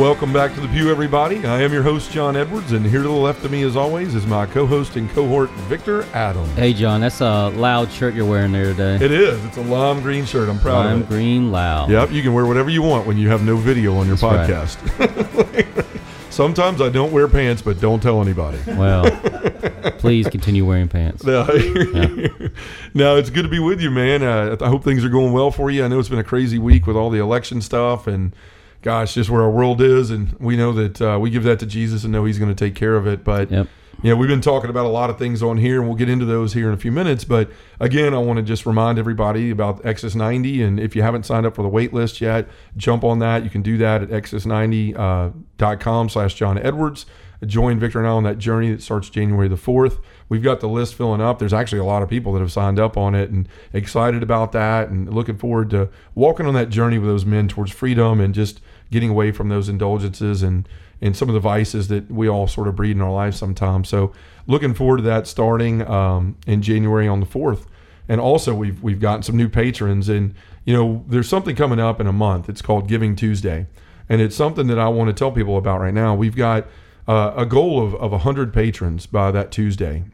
Welcome 0.00 0.32
back 0.32 0.54
to 0.54 0.60
the 0.62 0.68
Pew, 0.68 0.90
everybody. 0.90 1.44
I 1.44 1.60
am 1.60 1.74
your 1.74 1.82
host, 1.82 2.10
John 2.10 2.34
Edwards, 2.34 2.72
and 2.72 2.86
here 2.86 3.02
to 3.02 3.08
the 3.08 3.14
left 3.14 3.44
of 3.44 3.50
me, 3.50 3.64
as 3.64 3.76
always, 3.76 4.14
is 4.14 4.26
my 4.26 4.46
co 4.46 4.64
host 4.64 4.96
and 4.96 5.10
cohort, 5.10 5.50
Victor 5.68 6.04
Adams. 6.14 6.50
Hey, 6.52 6.72
John, 6.72 7.02
that's 7.02 7.20
a 7.20 7.48
loud 7.50 7.92
shirt 7.92 8.14
you're 8.14 8.24
wearing 8.24 8.50
there 8.50 8.72
today. 8.72 8.94
It 8.94 9.12
is. 9.12 9.44
It's 9.44 9.58
a 9.58 9.62
lime 9.62 10.00
green 10.00 10.24
shirt. 10.24 10.48
I'm 10.48 10.58
proud 10.58 10.86
Lime 10.86 10.96
of 10.96 11.02
it. 11.02 11.08
green 11.08 11.52
loud. 11.52 11.90
Yep, 11.90 12.12
you 12.12 12.22
can 12.22 12.32
wear 12.32 12.46
whatever 12.46 12.70
you 12.70 12.80
want 12.80 13.06
when 13.06 13.18
you 13.18 13.28
have 13.28 13.42
no 13.44 13.58
video 13.58 13.94
on 13.96 14.06
your 14.06 14.16
That's 14.16 14.74
podcast. 14.74 15.86
Sometimes 16.30 16.80
I 16.80 16.88
don't 16.88 17.12
wear 17.12 17.28
pants, 17.28 17.60
but 17.60 17.78
don't 17.78 18.02
tell 18.02 18.22
anybody. 18.22 18.58
Well, 18.68 19.04
please 19.98 20.28
continue 20.28 20.64
wearing 20.64 20.88
pants. 20.88 21.24
No, 21.24 21.44
no, 22.94 23.16
it's 23.16 23.28
good 23.28 23.42
to 23.42 23.50
be 23.50 23.58
with 23.58 23.82
you, 23.82 23.90
man. 23.90 24.22
Uh, 24.22 24.56
I 24.62 24.68
hope 24.68 24.82
things 24.82 25.04
are 25.04 25.10
going 25.10 25.34
well 25.34 25.50
for 25.50 25.70
you. 25.70 25.84
I 25.84 25.88
know 25.88 25.98
it's 25.98 26.08
been 26.08 26.18
a 26.18 26.24
crazy 26.24 26.58
week 26.58 26.86
with 26.86 26.96
all 26.96 27.10
the 27.10 27.18
election 27.18 27.60
stuff 27.60 28.06
and, 28.06 28.34
gosh, 28.82 29.14
just 29.14 29.30
where 29.30 29.42
our 29.42 29.50
world 29.50 29.80
is. 29.80 30.10
And 30.10 30.32
we 30.40 30.56
know 30.56 30.72
that 30.72 31.00
uh, 31.02 31.18
we 31.20 31.30
give 31.30 31.42
that 31.44 31.58
to 31.60 31.66
Jesus 31.66 32.04
and 32.04 32.12
know 32.12 32.24
He's 32.24 32.38
going 32.38 32.54
to 32.54 32.64
take 32.64 32.74
care 32.74 32.96
of 32.96 33.06
it. 33.06 33.22
But, 33.24 33.50
Yep. 33.50 33.66
yeah, 34.02 34.14
we've 34.14 34.28
been 34.28 34.40
talking 34.40 34.70
about 34.70 34.86
a 34.86 34.88
lot 34.88 35.10
of 35.10 35.18
things 35.18 35.42
on 35.42 35.58
here, 35.58 35.78
and 35.78 35.86
we'll 35.88 35.96
get 35.98 36.08
into 36.08 36.24
those 36.24 36.54
here 36.54 36.68
in 36.68 36.74
a 36.74 36.78
few 36.78 36.90
minutes. 36.92 37.24
But 37.24 37.50
again, 37.78 38.14
I 38.14 38.18
want 38.18 38.38
to 38.38 38.42
just 38.42 38.64
remind 38.64 38.98
everybody 38.98 39.50
about 39.50 39.84
Exodus 39.84 40.14
90. 40.14 40.62
And 40.62 40.80
if 40.80 40.96
you 40.96 41.02
haven't 41.02 41.26
signed 41.26 41.44
up 41.46 41.54
for 41.54 41.62
the 41.62 41.68
wait 41.68 41.92
list 41.92 42.20
yet, 42.20 42.48
jump 42.76 43.04
on 43.04 43.18
that. 43.18 43.44
You 43.44 43.50
can 43.50 43.60
do 43.62 43.76
that 43.78 44.02
at 44.02 44.08
exodus90.com 44.10 46.08
slash 46.08 46.34
John 46.34 46.58
Edwards. 46.58 47.06
Join 47.46 47.78
Victor 47.78 47.98
and 47.98 48.06
I 48.06 48.10
on 48.10 48.22
that 48.24 48.38
journey 48.38 48.70
that 48.70 48.82
starts 48.82 49.08
January 49.08 49.48
the 49.48 49.56
4th. 49.56 49.98
We've 50.28 50.42
got 50.42 50.60
the 50.60 50.68
list 50.68 50.94
filling 50.94 51.20
up. 51.20 51.38
There's 51.38 51.54
actually 51.54 51.78
a 51.78 51.84
lot 51.84 52.02
of 52.02 52.08
people 52.08 52.32
that 52.34 52.40
have 52.40 52.52
signed 52.52 52.78
up 52.78 52.96
on 52.96 53.14
it 53.14 53.30
and 53.30 53.48
excited 53.72 54.22
about 54.22 54.52
that 54.52 54.88
and 54.90 55.12
looking 55.12 55.38
forward 55.38 55.70
to 55.70 55.88
walking 56.14 56.46
on 56.46 56.54
that 56.54 56.68
journey 56.68 56.98
with 56.98 57.08
those 57.08 57.24
men 57.24 57.48
towards 57.48 57.72
freedom 57.72 58.20
and 58.20 58.34
just 58.34 58.60
getting 58.90 59.10
away 59.10 59.32
from 59.32 59.48
those 59.48 59.68
indulgences 59.68 60.42
and 60.42 60.68
and 61.02 61.16
some 61.16 61.28
of 61.28 61.34
the 61.34 61.40
vices 61.40 61.88
that 61.88 62.10
we 62.10 62.28
all 62.28 62.46
sort 62.46 62.68
of 62.68 62.76
breed 62.76 62.94
in 62.94 63.00
our 63.00 63.10
lives 63.10 63.38
sometimes. 63.38 63.88
So 63.88 64.12
looking 64.46 64.74
forward 64.74 64.98
to 64.98 65.02
that 65.04 65.26
starting 65.26 65.80
um, 65.88 66.36
in 66.46 66.60
January 66.60 67.08
on 67.08 67.20
the 67.20 67.26
4th. 67.26 67.64
And 68.06 68.20
also 68.20 68.54
we've 68.54 68.82
we've 68.82 69.00
gotten 69.00 69.22
some 69.22 69.36
new 69.36 69.48
patrons 69.48 70.10
and 70.10 70.34
you 70.64 70.74
know 70.74 71.04
there's 71.08 71.28
something 71.28 71.56
coming 71.56 71.80
up 71.80 72.00
in 72.00 72.06
a 72.06 72.12
month. 72.12 72.50
It's 72.50 72.60
called 72.60 72.86
Giving 72.86 73.16
Tuesday. 73.16 73.66
And 74.10 74.20
it's 74.20 74.36
something 74.36 74.66
that 74.66 74.78
I 74.78 74.88
want 74.88 75.08
to 75.08 75.14
tell 75.14 75.30
people 75.30 75.56
about 75.56 75.80
right 75.80 75.94
now. 75.94 76.14
We've 76.14 76.36
got 76.36 76.66
uh, 77.08 77.32
a 77.36 77.46
goal 77.46 77.82
of, 77.82 77.94
of 77.96 78.12
100 78.12 78.52
patrons 78.52 79.06
by 79.06 79.30
that 79.30 79.50
Tuesday, 79.50 80.04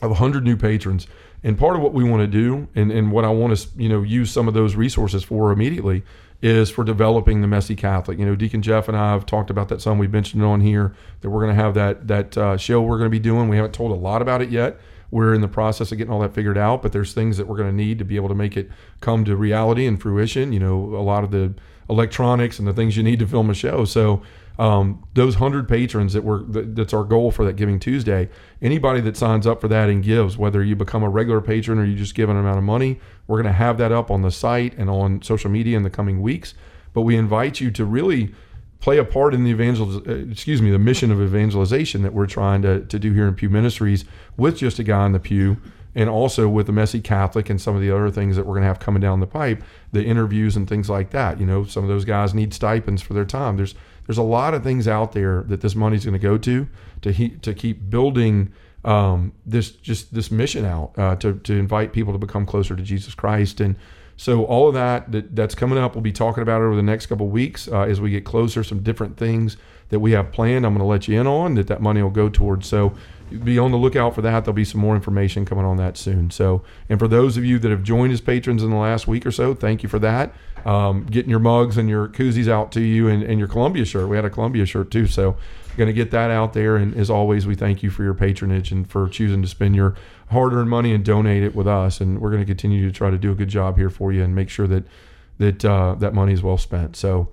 of 0.00 0.10
100 0.10 0.44
new 0.44 0.56
patrons. 0.56 1.06
And 1.44 1.58
part 1.58 1.74
of 1.74 1.82
what 1.82 1.92
we 1.92 2.04
want 2.04 2.20
to 2.22 2.26
do, 2.26 2.68
and, 2.74 2.92
and 2.92 3.10
what 3.10 3.24
I 3.24 3.30
want 3.30 3.56
to 3.56 3.68
you 3.76 3.88
know 3.88 4.02
use 4.02 4.30
some 4.30 4.46
of 4.46 4.54
those 4.54 4.76
resources 4.76 5.24
for 5.24 5.50
immediately, 5.50 6.02
is 6.40 6.70
for 6.70 6.84
developing 6.84 7.40
the 7.40 7.46
messy 7.46 7.76
Catholic. 7.76 8.18
You 8.18 8.26
know, 8.26 8.34
Deacon 8.34 8.62
Jeff 8.62 8.88
and 8.88 8.96
I 8.96 9.12
have 9.12 9.26
talked 9.26 9.50
about 9.50 9.68
that 9.68 9.80
some. 9.80 9.98
We've 9.98 10.12
mentioned 10.12 10.42
it 10.42 10.46
on 10.46 10.60
here 10.60 10.94
that 11.20 11.30
we're 11.30 11.40
going 11.40 11.56
to 11.56 11.62
have 11.62 11.74
that 11.74 12.08
that 12.08 12.38
uh, 12.38 12.56
show 12.56 12.82
we're 12.82 12.98
going 12.98 13.10
to 13.10 13.10
be 13.10 13.20
doing. 13.20 13.48
We 13.48 13.56
haven't 13.56 13.74
told 13.74 13.92
a 13.92 13.94
lot 13.94 14.22
about 14.22 14.42
it 14.42 14.50
yet. 14.50 14.78
We're 15.10 15.34
in 15.34 15.40
the 15.40 15.48
process 15.48 15.92
of 15.92 15.98
getting 15.98 16.12
all 16.12 16.20
that 16.20 16.34
figured 16.34 16.56
out, 16.56 16.80
but 16.80 16.92
there's 16.92 17.12
things 17.12 17.36
that 17.36 17.46
we're 17.46 17.56
going 17.56 17.68
to 17.68 17.76
need 17.76 17.98
to 17.98 18.04
be 18.04 18.16
able 18.16 18.28
to 18.28 18.34
make 18.34 18.56
it 18.56 18.70
come 19.00 19.24
to 19.26 19.36
reality 19.36 19.86
and 19.86 20.00
fruition. 20.00 20.52
You 20.52 20.60
know, 20.60 20.74
a 20.96 21.04
lot 21.04 21.22
of 21.22 21.30
the 21.30 21.54
electronics 21.90 22.58
and 22.58 22.66
the 22.66 22.72
things 22.72 22.96
you 22.96 23.02
need 23.02 23.18
to 23.18 23.26
film 23.26 23.50
a 23.50 23.54
show. 23.54 23.84
So 23.84 24.22
um, 24.58 25.06
those 25.14 25.36
hundred 25.36 25.68
patrons 25.68 26.12
that 26.12 26.24
were 26.24 26.42
that, 26.44 26.76
that's 26.76 26.92
our 26.92 27.04
goal 27.04 27.30
for 27.30 27.44
that 27.44 27.56
Giving 27.56 27.78
Tuesday. 27.78 28.28
Anybody 28.60 29.00
that 29.00 29.16
signs 29.16 29.46
up 29.46 29.60
for 29.60 29.68
that 29.68 29.88
and 29.88 30.02
gives, 30.02 30.36
whether 30.36 30.62
you 30.62 30.76
become 30.76 31.02
a 31.02 31.08
regular 31.08 31.40
patron 31.40 31.78
or 31.78 31.84
you 31.84 31.96
just 31.96 32.14
give 32.14 32.28
an 32.28 32.36
amount 32.36 32.58
of 32.58 32.64
money, 32.64 33.00
we're 33.26 33.40
going 33.40 33.52
to 33.52 33.58
have 33.58 33.78
that 33.78 33.92
up 33.92 34.10
on 34.10 34.22
the 34.22 34.30
site 34.30 34.76
and 34.76 34.90
on 34.90 35.22
social 35.22 35.50
media 35.50 35.76
in 35.76 35.82
the 35.82 35.90
coming 35.90 36.20
weeks. 36.20 36.54
But 36.92 37.02
we 37.02 37.16
invite 37.16 37.60
you 37.60 37.70
to 37.70 37.84
really 37.84 38.34
play 38.82 38.98
a 38.98 39.04
part 39.04 39.32
in 39.32 39.44
the 39.44 39.50
evangel 39.50 40.02
uh, 40.06 40.12
excuse 40.12 40.60
me 40.60 40.70
the 40.70 40.78
mission 40.78 41.10
of 41.12 41.22
evangelization 41.22 42.02
that 42.02 42.12
we're 42.12 42.26
trying 42.26 42.60
to, 42.60 42.84
to 42.86 42.98
do 42.98 43.12
here 43.12 43.28
in 43.28 43.34
pew 43.34 43.48
ministries 43.48 44.04
with 44.36 44.58
just 44.58 44.78
a 44.80 44.82
guy 44.82 45.06
in 45.06 45.12
the 45.12 45.20
pew 45.20 45.56
and 45.94 46.10
also 46.10 46.48
with 46.48 46.66
the 46.66 46.72
messy 46.72 47.00
catholic 47.00 47.48
and 47.48 47.60
some 47.60 47.76
of 47.76 47.80
the 47.80 47.90
other 47.90 48.10
things 48.10 48.34
that 48.34 48.44
we're 48.44 48.54
going 48.54 48.62
to 48.62 48.66
have 48.66 48.80
coming 48.80 49.00
down 49.00 49.20
the 49.20 49.26
pipe 49.26 49.62
the 49.92 50.04
interviews 50.04 50.56
and 50.56 50.68
things 50.68 50.90
like 50.90 51.10
that 51.10 51.38
you 51.38 51.46
know 51.46 51.64
some 51.64 51.84
of 51.84 51.88
those 51.88 52.04
guys 52.04 52.34
need 52.34 52.52
stipends 52.52 53.00
for 53.00 53.14
their 53.14 53.24
time 53.24 53.56
there's 53.56 53.76
there's 54.06 54.18
a 54.18 54.22
lot 54.22 54.54
of 54.54 54.62
things 54.62 54.88
out 54.88 55.12
there 55.12 55.42
that 55.44 55.60
this 55.60 55.74
money's 55.74 56.04
going 56.04 56.12
to 56.12 56.18
go 56.18 56.38
to 56.38 56.68
to 57.02 57.12
he, 57.12 57.30
to 57.30 57.54
keep 57.54 57.90
building 57.90 58.52
um, 58.84 59.32
this 59.46 59.70
just 59.70 60.14
this 60.14 60.30
mission 60.30 60.64
out 60.64 60.92
uh, 60.96 61.16
to 61.16 61.34
to 61.34 61.54
invite 61.54 61.92
people 61.92 62.12
to 62.12 62.18
become 62.18 62.46
closer 62.46 62.74
to 62.74 62.82
Jesus 62.82 63.14
Christ. 63.14 63.60
And 63.60 63.76
so 64.22 64.44
all 64.44 64.68
of 64.68 64.74
that, 64.74 65.10
that 65.10 65.34
that's 65.34 65.56
coming 65.56 65.78
up, 65.78 65.96
we'll 65.96 66.02
be 66.02 66.12
talking 66.12 66.44
about 66.44 66.60
it 66.60 66.66
over 66.66 66.76
the 66.76 66.82
next 66.82 67.06
couple 67.06 67.26
weeks 67.26 67.66
uh, 67.66 67.80
as 67.80 68.00
we 68.00 68.10
get 68.10 68.24
closer. 68.24 68.62
Some 68.62 68.80
different 68.80 69.16
things 69.16 69.56
that 69.88 69.98
we 69.98 70.12
have 70.12 70.30
planned. 70.30 70.64
I'm 70.64 70.74
going 70.74 70.78
to 70.78 70.84
let 70.84 71.08
you 71.08 71.20
in 71.20 71.26
on 71.26 71.56
that. 71.56 71.66
That 71.66 71.82
money 71.82 72.04
will 72.04 72.10
go 72.10 72.28
towards. 72.28 72.68
So 72.68 72.94
be 73.42 73.58
on 73.58 73.72
the 73.72 73.76
lookout 73.76 74.14
for 74.14 74.22
that. 74.22 74.44
There'll 74.44 74.54
be 74.54 74.64
some 74.64 74.80
more 74.80 74.94
information 74.94 75.44
coming 75.44 75.64
on 75.64 75.76
that 75.78 75.96
soon. 75.96 76.30
So 76.30 76.62
and 76.88 77.00
for 77.00 77.08
those 77.08 77.36
of 77.36 77.44
you 77.44 77.58
that 77.58 77.72
have 77.72 77.82
joined 77.82 78.12
as 78.12 78.20
patrons 78.20 78.62
in 78.62 78.70
the 78.70 78.76
last 78.76 79.08
week 79.08 79.26
or 79.26 79.32
so, 79.32 79.54
thank 79.54 79.82
you 79.82 79.88
for 79.88 79.98
that. 79.98 80.32
Um, 80.64 81.04
getting 81.06 81.28
your 81.28 81.40
mugs 81.40 81.76
and 81.76 81.88
your 81.88 82.06
koozies 82.06 82.46
out 82.46 82.70
to 82.72 82.80
you 82.80 83.08
and, 83.08 83.24
and 83.24 83.40
your 83.40 83.48
Columbia 83.48 83.84
shirt. 83.84 84.08
We 84.08 84.14
had 84.14 84.24
a 84.24 84.30
Columbia 84.30 84.66
shirt 84.66 84.92
too. 84.92 85.08
So 85.08 85.36
going 85.76 85.88
to 85.88 85.92
get 85.92 86.12
that 86.12 86.30
out 86.30 86.52
there. 86.52 86.76
And 86.76 86.94
as 86.96 87.10
always, 87.10 87.44
we 87.44 87.56
thank 87.56 87.82
you 87.82 87.90
for 87.90 88.04
your 88.04 88.14
patronage 88.14 88.70
and 88.70 88.88
for 88.88 89.08
choosing 89.08 89.42
to 89.42 89.48
spend 89.48 89.74
your 89.74 89.96
hard-earned 90.32 90.68
money 90.68 90.92
and 90.92 91.04
donate 91.04 91.42
it 91.42 91.54
with 91.54 91.66
us. 91.66 92.00
And 92.00 92.20
we're 92.20 92.30
going 92.30 92.42
to 92.42 92.46
continue 92.46 92.86
to 92.86 92.92
try 92.92 93.10
to 93.10 93.18
do 93.18 93.32
a 93.32 93.34
good 93.34 93.48
job 93.48 93.76
here 93.78 93.90
for 93.90 94.12
you 94.12 94.22
and 94.22 94.34
make 94.34 94.48
sure 94.48 94.66
that 94.66 94.84
that 95.38 95.64
uh, 95.64 95.94
that 95.98 96.14
money 96.14 96.32
is 96.32 96.42
well 96.42 96.58
spent. 96.58 96.96
So 96.96 97.28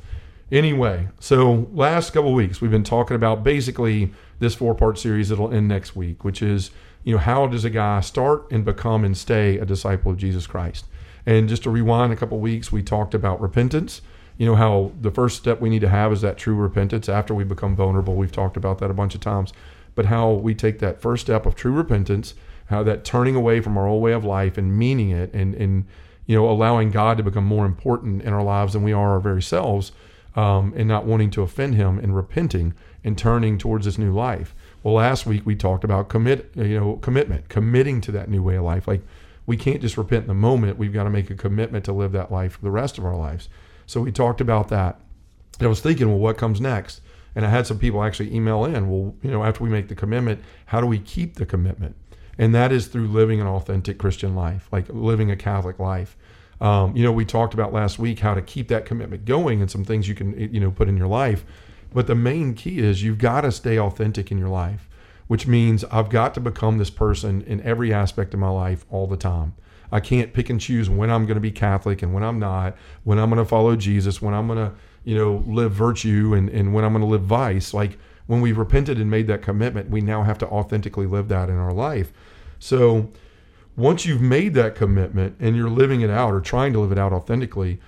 anyway, 0.52 1.10
so 1.20 1.68
last 1.74 2.12
couple 2.12 2.34
weeks 2.34 2.62
we've 2.62 2.72
been 2.72 2.84
talking 2.84 3.16
about 3.16 3.44
basically 3.44 4.12
this 4.40 4.56
four-part 4.56 4.98
series 4.98 5.30
that'll 5.30 5.52
end 5.54 5.68
next 5.68 5.96
week, 5.96 6.24
which 6.24 6.42
is 6.42 6.72
you 7.04 7.14
know 7.14 7.20
how 7.20 7.48
does 7.48 7.66
a 7.66 7.70
guy 7.70 8.02
start 8.02 8.50
and 8.52 8.64
become 8.64 9.04
and 9.04 9.18
stay 9.18 9.58
a 9.58 9.66
disciple 9.66 10.12
of 10.12 10.18
Jesus 10.18 10.48
Christ. 10.48 10.86
And 11.26 11.50
just 11.50 11.64
to 11.64 11.70
rewind 11.70 12.14
a 12.14 12.16
couple 12.16 12.38
of 12.38 12.42
weeks, 12.42 12.72
we 12.72 12.82
talked 12.82 13.14
about 13.14 13.42
repentance 13.42 14.02
you 14.40 14.46
know 14.46 14.56
how 14.56 14.92
the 15.00 15.12
first 15.12 15.38
step 15.38 15.60
we 15.60 15.70
need 15.70 15.82
to 15.82 15.90
have 15.90 16.12
is 16.12 16.22
that 16.22 16.38
true 16.38 16.56
repentance 16.56 17.08
after 17.08 17.36
we 17.36 17.44
become 17.44 17.76
vulnerable 17.76 18.16
we've 18.16 18.32
talked 18.32 18.58
about 18.58 18.80
that 18.80 18.90
a 18.90 18.94
bunch 18.94 19.14
of 19.14 19.22
times 19.22 19.54
but 19.94 20.06
how 20.06 20.32
we 20.32 20.56
take 20.56 20.80
that 20.80 21.00
first 21.00 21.26
step 21.26 21.46
of 21.46 21.56
true 21.56 21.74
repentance 21.74 22.34
how 22.70 22.84
that 22.84 23.04
turning 23.04 23.36
away 23.36 23.62
from 23.62 23.78
our 23.78 23.88
old 23.88 24.02
way 24.02 24.12
of 24.12 24.24
life 24.24 24.58
and 24.58 24.78
meaning 24.78 25.12
it 25.12 25.34
and 25.34 25.54
and 25.56 25.86
you 26.26 26.36
know 26.36 26.50
allowing 26.50 26.92
god 26.92 27.18
to 27.18 27.24
become 27.24 27.46
more 27.46 27.66
important 27.66 28.22
in 28.22 28.34
our 28.34 28.44
lives 28.44 28.74
than 28.74 28.84
we 28.84 28.94
are 28.94 29.12
our 29.12 29.20
very 29.20 29.42
selves 29.42 29.92
um, 30.36 30.74
and 30.76 30.88
not 30.88 31.06
wanting 31.06 31.32
to 31.32 31.42
offend 31.42 31.76
him 31.76 31.98
and 31.98 32.16
repenting 32.16 32.74
and 33.04 33.18
turning 33.18 33.58
towards 33.58 33.86
this 33.86 33.98
new 33.98 34.14
life 34.14 34.56
well 34.84 34.94
last 34.96 35.26
week 35.26 35.46
we 35.46 35.56
talked 35.56 35.84
about 35.84 36.10
commit 36.10 36.52
you 36.56 36.80
know 36.80 36.98
commitment 36.98 37.50
committing 37.50 38.02
to 38.02 38.12
that 38.12 38.30
new 38.30 38.44
way 38.44 38.56
of 38.56 38.64
life 38.64 38.88
like 38.88 39.02
we 39.46 39.58
can't 39.58 39.82
just 39.82 39.98
repent 39.98 40.24
in 40.24 40.28
the 40.28 40.34
moment 40.34 40.78
we've 40.78 40.94
got 40.94 41.06
to 41.06 41.10
make 41.10 41.30
a 41.30 41.36
commitment 41.36 41.84
to 41.84 41.92
live 41.92 42.12
that 42.12 42.32
life 42.32 42.54
for 42.54 42.62
the 42.62 42.72
rest 42.72 42.98
of 42.98 43.06
our 43.06 43.16
lives 43.16 43.50
so 43.90 44.02
we 44.02 44.12
talked 44.12 44.40
about 44.40 44.68
that. 44.68 45.00
I 45.60 45.66
was 45.66 45.82
thinking, 45.82 46.10
well, 46.10 46.20
what 46.20 46.38
comes 46.38 46.62
next? 46.62 47.02
And 47.34 47.44
I 47.44 47.50
had 47.50 47.66
some 47.66 47.80
people 47.80 48.04
actually 48.04 48.32
email 48.32 48.64
in, 48.64 48.88
well, 48.88 49.16
you 49.24 49.32
know, 49.32 49.44
after 49.44 49.64
we 49.64 49.72
make 49.72 49.88
the 49.88 49.96
commitment, 49.96 50.44
how 50.68 50.80
do 50.80 50.86
we 50.86 51.00
keep 51.00 51.38
the 51.38 51.46
commitment? 51.48 51.96
And 52.40 52.56
that 52.56 52.72
is 52.72 52.88
through 52.88 53.10
living 53.10 53.42
an 53.42 53.48
authentic 53.48 53.98
Christian 53.98 54.34
life, 54.34 54.70
like 54.72 54.86
living 54.88 55.30
a 55.30 55.36
Catholic 55.36 55.78
life. 55.78 56.16
Um, 56.62 56.96
you 56.96 57.04
know, 57.04 57.12
we 57.12 57.26
talked 57.26 57.54
about 57.54 57.74
last 57.74 58.00
week 58.00 58.20
how 58.20 58.34
to 58.34 58.42
keep 58.42 58.70
that 58.70 58.86
commitment 58.86 59.26
going 59.26 59.62
and 59.62 59.70
some 59.70 59.84
things 59.84 60.08
you 60.08 60.16
can, 60.16 60.38
you 60.54 60.60
know, 60.62 60.72
put 60.72 60.88
in 60.88 60.96
your 60.96 61.08
life. 61.08 61.46
But 61.94 62.08
the 62.08 62.16
main 62.16 62.54
key 62.54 62.80
is 62.80 63.04
you've 63.04 63.18
got 63.18 63.42
to 63.42 63.52
stay 63.52 63.78
authentic 63.78 64.32
in 64.32 64.38
your 64.38 64.48
life, 64.48 64.88
which 65.28 65.48
means 65.48 65.84
I've 65.86 66.10
got 66.10 66.34
to 66.36 66.40
become 66.40 66.78
this 66.78 66.90
person 66.90 67.42
in 67.42 67.62
every 67.62 67.94
aspect 67.94 68.34
of 68.34 68.40
my 68.40 68.50
life 68.50 68.86
all 68.90 69.06
the 69.06 69.18
time. 69.18 69.54
I 69.92 70.00
can't 70.00 70.34
pick 70.34 70.50
and 70.50 70.62
choose 70.62 70.90
when 70.90 71.10
I'm 71.10 71.26
going 71.26 71.36
to 71.36 71.42
be 71.42 71.52
Catholic 71.52 72.02
and 72.02 72.14
when 72.14 72.24
I'm 72.24 72.40
not, 72.40 72.78
when 73.04 73.20
I'm 73.20 73.30
going 73.30 73.44
to 73.44 73.50
follow 73.50 73.76
Jesus, 73.76 74.22
when 74.22 74.34
I'm 74.34 74.48
going 74.48 74.60
to, 74.60 74.76
you 75.04 75.16
know, 75.16 75.44
live 75.46 75.74
virtue 75.74 76.34
and, 76.36 76.48
and 76.50 76.74
when 76.74 76.86
I'm 76.86 76.94
going 76.94 77.04
to 77.04 77.10
live 77.10 77.24
vice. 77.24 77.74
Like 77.74 77.98
when 78.28 78.40
we've 78.40 78.58
repented 78.58 78.98
and 78.98 79.10
made 79.10 79.28
that 79.28 79.42
commitment, 79.42 79.90
we 79.90 80.02
now 80.02 80.24
have 80.24 80.38
to 80.38 80.48
authentically 80.48 81.08
live 81.08 81.28
that 81.30 81.50
in 81.50 81.58
our 81.58 81.74
life. 81.74 82.14
So 82.60 83.10
once 83.76 84.06
you've 84.06 84.22
made 84.22 84.54
that 84.56 84.76
commitment 84.76 85.38
and 85.40 85.56
you're 85.56 85.70
living 85.70 86.02
it 86.02 86.10
out 86.10 86.34
or 86.34 86.42
trying 86.42 86.74
to 86.74 86.80
live 86.80 86.92
it 86.92 86.98
out 86.98 87.14
authentically, 87.14 87.80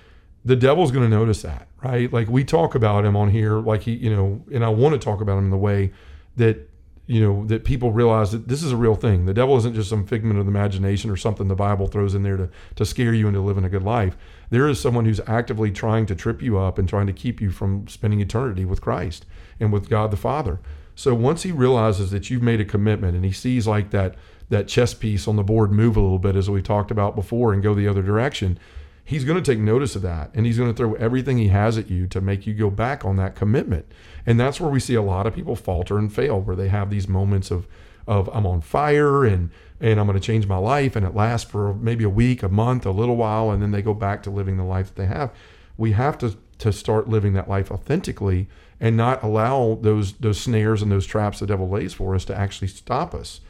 the 0.44 0.56
devil's 0.56 0.90
going 0.90 1.08
to 1.08 1.16
notice 1.16 1.42
that, 1.42 1.68
right? 1.82 2.12
Like 2.12 2.28
we 2.28 2.44
talk 2.44 2.74
about 2.74 3.04
him 3.04 3.14
on 3.14 3.30
here, 3.30 3.60
like 3.60 3.82
he, 3.82 3.92
you 3.92 4.14
know, 4.14 4.42
and 4.52 4.64
I 4.64 4.70
want 4.70 4.94
to 4.94 4.98
talk 4.98 5.20
about 5.20 5.38
him 5.38 5.44
in 5.44 5.50
the 5.50 5.56
way 5.56 5.92
that 6.36 6.68
you 7.06 7.20
know 7.20 7.44
that 7.46 7.64
people 7.64 7.90
realize 7.92 8.30
that 8.30 8.48
this 8.48 8.62
is 8.62 8.72
a 8.72 8.76
real 8.76 8.94
thing. 8.94 9.26
The 9.26 9.34
devil 9.34 9.56
isn't 9.58 9.74
just 9.74 9.90
some 9.90 10.06
figment 10.06 10.38
of 10.38 10.46
the 10.46 10.50
imagination 10.50 11.10
or 11.10 11.16
something 11.16 11.48
the 11.48 11.54
Bible 11.54 11.86
throws 11.86 12.14
in 12.14 12.22
there 12.22 12.36
to 12.36 12.48
to 12.76 12.84
scare 12.84 13.12
you 13.12 13.26
into 13.28 13.40
living 13.40 13.64
a 13.64 13.68
good 13.68 13.82
life. 13.82 14.16
There 14.50 14.68
is 14.68 14.80
someone 14.80 15.04
who's 15.04 15.20
actively 15.26 15.72
trying 15.72 16.06
to 16.06 16.14
trip 16.14 16.40
you 16.40 16.58
up 16.58 16.78
and 16.78 16.88
trying 16.88 17.08
to 17.08 17.12
keep 17.12 17.40
you 17.40 17.50
from 17.50 17.88
spending 17.88 18.20
eternity 18.20 18.64
with 18.64 18.80
Christ 18.80 19.26
and 19.58 19.72
with 19.72 19.90
God 19.90 20.10
the 20.10 20.16
Father. 20.16 20.60
So 20.94 21.14
once 21.14 21.42
he 21.42 21.52
realizes 21.52 22.10
that 22.12 22.30
you've 22.30 22.42
made 22.42 22.60
a 22.60 22.64
commitment 22.64 23.16
and 23.16 23.24
he 23.24 23.32
sees 23.32 23.66
like 23.66 23.90
that 23.90 24.14
that 24.52 24.68
chess 24.68 24.92
piece 24.92 25.26
on 25.26 25.36
the 25.36 25.42
board 25.42 25.72
move 25.72 25.96
a 25.96 26.00
little 26.00 26.18
bit 26.18 26.36
as 26.36 26.48
we 26.48 26.60
talked 26.60 26.90
about 26.90 27.16
before 27.16 27.54
and 27.54 27.62
go 27.62 27.74
the 27.74 27.88
other 27.88 28.02
direction, 28.02 28.58
he's 29.02 29.24
going 29.24 29.42
to 29.42 29.50
take 29.50 29.58
notice 29.58 29.96
of 29.96 30.02
that 30.02 30.30
and 30.34 30.44
he's 30.44 30.58
going 30.58 30.70
to 30.70 30.76
throw 30.76 30.92
everything 30.94 31.38
he 31.38 31.48
has 31.48 31.78
at 31.78 31.90
you 31.90 32.06
to 32.06 32.20
make 32.20 32.46
you 32.46 32.52
go 32.52 32.68
back 32.68 33.02
on 33.02 33.16
that 33.16 33.34
commitment. 33.34 33.86
And 34.26 34.38
that's 34.38 34.60
where 34.60 34.70
we 34.70 34.78
see 34.78 34.94
a 34.94 35.02
lot 35.02 35.26
of 35.26 35.34
people 35.34 35.56
falter 35.56 35.96
and 35.96 36.12
fail 36.12 36.38
where 36.38 36.54
they 36.54 36.68
have 36.68 36.90
these 36.90 37.08
moments 37.08 37.50
of 37.50 37.66
of 38.06 38.28
I'm 38.34 38.46
on 38.46 38.60
fire 38.60 39.24
and 39.24 39.50
and 39.80 39.98
I'm 39.98 40.06
going 40.06 40.18
to 40.18 40.24
change 40.24 40.46
my 40.46 40.58
life 40.58 40.96
and 40.96 41.06
it 41.06 41.14
lasts 41.14 41.50
for 41.50 41.72
maybe 41.74 42.04
a 42.04 42.10
week, 42.10 42.42
a 42.42 42.48
month, 42.48 42.84
a 42.84 42.90
little 42.90 43.16
while 43.16 43.50
and 43.50 43.62
then 43.62 43.70
they 43.70 43.80
go 43.80 43.94
back 43.94 44.22
to 44.24 44.30
living 44.30 44.58
the 44.58 44.64
life 44.64 44.88
that 44.88 44.96
they 44.96 45.06
have. 45.06 45.32
We 45.78 45.92
have 45.92 46.18
to 46.18 46.36
to 46.58 46.72
start 46.72 47.08
living 47.08 47.32
that 47.32 47.48
life 47.48 47.70
authentically 47.70 48.48
and 48.78 48.98
not 48.98 49.22
allow 49.22 49.78
those 49.80 50.12
those 50.14 50.38
snares 50.38 50.82
and 50.82 50.92
those 50.92 51.06
traps 51.06 51.40
the 51.40 51.46
devil 51.46 51.70
lays 51.70 51.94
for 51.94 52.14
us 52.14 52.26
to 52.26 52.36
actually 52.36 52.68
stop 52.68 53.14
us. 53.14 53.40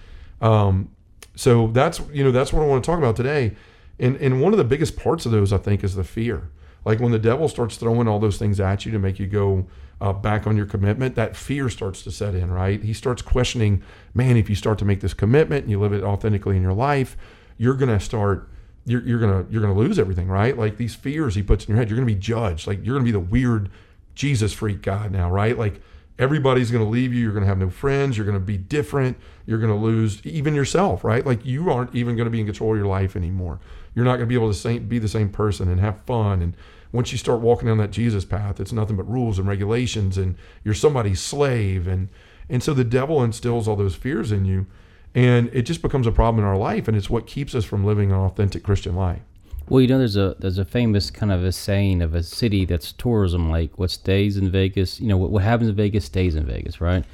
Um, 0.42 0.90
so 1.34 1.68
that's 1.68 2.00
you 2.12 2.22
know 2.22 2.30
that's 2.30 2.52
what 2.52 2.62
I 2.62 2.66
want 2.66 2.84
to 2.84 2.90
talk 2.90 2.98
about 2.98 3.16
today. 3.16 3.56
And 3.98 4.16
and 4.16 4.42
one 4.42 4.52
of 4.52 4.58
the 4.58 4.64
biggest 4.64 4.96
parts 4.96 5.24
of 5.24 5.32
those 5.32 5.52
I 5.52 5.58
think 5.58 5.82
is 5.82 5.94
the 5.94 6.04
fear. 6.04 6.50
Like 6.84 7.00
when 7.00 7.12
the 7.12 7.18
devil 7.18 7.48
starts 7.48 7.76
throwing 7.76 8.08
all 8.08 8.18
those 8.18 8.38
things 8.38 8.58
at 8.58 8.84
you 8.84 8.92
to 8.92 8.98
make 8.98 9.20
you 9.20 9.26
go 9.26 9.66
uh, 10.00 10.12
back 10.12 10.48
on 10.48 10.56
your 10.56 10.66
commitment, 10.66 11.14
that 11.14 11.36
fear 11.36 11.70
starts 11.70 12.02
to 12.02 12.10
set 12.10 12.34
in, 12.34 12.50
right? 12.50 12.82
He 12.82 12.92
starts 12.92 13.22
questioning, 13.22 13.84
man, 14.14 14.36
if 14.36 14.50
you 14.50 14.56
start 14.56 14.78
to 14.80 14.84
make 14.84 15.00
this 15.00 15.14
commitment 15.14 15.62
and 15.62 15.70
you 15.70 15.78
live 15.78 15.92
it 15.92 16.02
authentically 16.02 16.56
in 16.56 16.62
your 16.62 16.72
life, 16.72 17.16
you're 17.56 17.74
gonna 17.74 18.00
start 18.00 18.48
you're, 18.84 19.02
you're 19.02 19.20
gonna 19.20 19.46
you're 19.48 19.62
gonna 19.62 19.78
lose 19.78 19.98
everything, 19.98 20.28
right? 20.28 20.58
Like 20.58 20.76
these 20.76 20.94
fears 20.94 21.34
he 21.34 21.42
puts 21.42 21.64
in 21.64 21.70
your 21.70 21.78
head, 21.78 21.88
you're 21.88 21.96
gonna 21.96 22.06
be 22.06 22.14
judged. 22.14 22.66
Like 22.66 22.84
you're 22.84 22.96
gonna 22.96 23.04
be 23.04 23.12
the 23.12 23.20
weird 23.20 23.70
Jesus 24.14 24.52
freak 24.52 24.82
guy 24.82 25.08
now, 25.08 25.30
right? 25.30 25.56
Like 25.56 25.80
everybody's 26.18 26.70
going 26.70 26.84
to 26.84 26.90
leave 26.90 27.12
you. 27.12 27.20
You're 27.20 27.32
going 27.32 27.44
to 27.44 27.48
have 27.48 27.58
no 27.58 27.70
friends. 27.70 28.16
You're 28.16 28.26
going 28.26 28.38
to 28.38 28.44
be 28.44 28.58
different. 28.58 29.16
You're 29.46 29.58
going 29.58 29.72
to 29.72 29.78
lose 29.78 30.24
even 30.24 30.54
yourself, 30.54 31.04
right? 31.04 31.24
Like 31.24 31.44
you 31.44 31.70
aren't 31.70 31.94
even 31.94 32.16
going 32.16 32.26
to 32.26 32.30
be 32.30 32.40
in 32.40 32.46
control 32.46 32.72
of 32.72 32.78
your 32.78 32.86
life 32.86 33.16
anymore. 33.16 33.60
You're 33.94 34.04
not 34.04 34.16
going 34.16 34.26
to 34.26 34.26
be 34.26 34.34
able 34.34 34.48
to 34.48 34.54
same, 34.54 34.86
be 34.88 34.98
the 34.98 35.08
same 35.08 35.30
person 35.30 35.68
and 35.68 35.80
have 35.80 36.00
fun. 36.02 36.42
And 36.42 36.56
once 36.92 37.12
you 37.12 37.18
start 37.18 37.40
walking 37.40 37.68
down 37.68 37.78
that 37.78 37.90
Jesus 37.90 38.24
path, 38.24 38.60
it's 38.60 38.72
nothing 38.72 38.96
but 38.96 39.10
rules 39.10 39.38
and 39.38 39.48
regulations, 39.48 40.18
and 40.18 40.36
you're 40.62 40.74
somebody's 40.74 41.20
slave. 41.20 41.86
And 41.86 42.08
and 42.48 42.62
so 42.62 42.74
the 42.74 42.84
devil 42.84 43.22
instills 43.22 43.66
all 43.66 43.76
those 43.76 43.94
fears 43.94 44.30
in 44.30 44.44
you, 44.44 44.66
and 45.14 45.48
it 45.54 45.62
just 45.62 45.80
becomes 45.80 46.06
a 46.06 46.12
problem 46.12 46.44
in 46.44 46.48
our 46.48 46.56
life, 46.56 46.88
and 46.88 46.96
it's 46.96 47.08
what 47.08 47.26
keeps 47.26 47.54
us 47.54 47.64
from 47.64 47.84
living 47.84 48.10
an 48.10 48.18
authentic 48.18 48.62
Christian 48.62 48.94
life. 48.94 49.22
Well, 49.68 49.80
you 49.80 49.88
know, 49.88 49.98
there's 49.98 50.16
a 50.16 50.36
there's 50.38 50.58
a 50.58 50.64
famous 50.64 51.10
kind 51.10 51.32
of 51.32 51.44
a 51.44 51.52
saying 51.52 52.02
of 52.02 52.14
a 52.14 52.22
city 52.22 52.64
that's 52.64 52.92
tourism 52.92 53.50
like 53.50 53.78
what 53.78 53.90
stays 53.90 54.36
in 54.36 54.50
Vegas. 54.50 55.00
You 55.00 55.08
know, 55.08 55.16
what, 55.16 55.30
what 55.30 55.42
happens 55.42 55.68
in 55.68 55.76
Vegas 55.76 56.04
stays 56.04 56.34
in 56.34 56.44
Vegas, 56.46 56.80
right? 56.80 57.04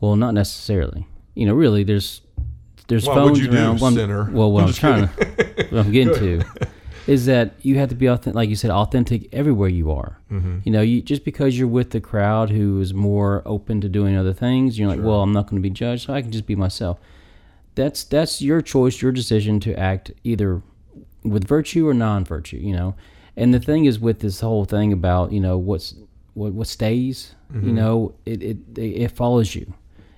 Well, 0.00 0.16
not 0.16 0.34
necessarily. 0.34 1.06
You 1.34 1.46
know, 1.46 1.54
really, 1.54 1.84
there's 1.84 2.22
there's 2.88 3.06
What 3.06 3.14
phones 3.14 3.40
would 3.40 3.52
you 3.52 3.58
around. 3.58 3.76
do, 3.76 3.82
Well, 3.82 3.94
Well, 4.32 4.52
what 4.52 4.62
I'm 4.62 4.68
I'm, 4.68 4.74
trying 4.74 5.08
to, 5.08 5.66
what 5.70 5.86
I'm 5.86 5.92
getting 5.92 6.14
to, 6.14 6.42
is 7.06 7.26
that 7.26 7.54
you 7.62 7.78
have 7.78 7.88
to 7.88 7.94
be 7.94 8.06
authentic, 8.06 8.34
like 8.34 8.48
you 8.48 8.56
said, 8.56 8.70
authentic 8.70 9.32
everywhere 9.32 9.68
you 9.68 9.90
are. 9.90 10.18
Mm-hmm. 10.30 10.58
You 10.64 10.72
know, 10.72 10.82
you 10.82 11.00
just 11.00 11.24
because 11.24 11.58
you're 11.58 11.68
with 11.68 11.90
the 11.90 12.00
crowd 12.00 12.50
who 12.50 12.80
is 12.80 12.92
more 12.92 13.42
open 13.46 13.80
to 13.80 13.88
doing 13.88 14.16
other 14.16 14.32
things, 14.32 14.78
you're 14.78 14.88
like, 14.88 15.00
well, 15.00 15.22
I'm 15.22 15.32
not 15.32 15.46
going 15.46 15.62
to 15.62 15.66
be 15.66 15.70
judged, 15.70 16.06
so 16.06 16.14
I 16.14 16.22
can 16.22 16.30
just 16.30 16.46
be 16.46 16.56
myself. 16.56 16.98
That's 17.74 18.04
that's 18.04 18.42
your 18.42 18.60
choice, 18.60 19.00
your 19.00 19.12
decision 19.12 19.58
to 19.60 19.74
act 19.78 20.10
either 20.24 20.62
with 21.24 21.44
virtue 21.46 21.88
or 21.88 21.94
non-virtue. 21.94 22.56
You 22.58 22.74
know, 22.74 22.94
and 23.36 23.52
the 23.54 23.60
thing 23.60 23.84
is 23.84 23.98
with 23.98 24.20
this 24.20 24.40
whole 24.40 24.64
thing 24.64 24.92
about 24.92 25.32
you 25.32 25.40
know 25.40 25.56
what's 25.58 25.94
what 26.34 26.52
what 26.52 26.66
stays. 26.66 27.34
Mm-hmm. 27.52 27.66
You 27.68 27.72
know, 27.74 28.14
it, 28.26 28.42
it 28.42 28.56
it 28.78 29.08
follows 29.12 29.54
you. 29.54 29.72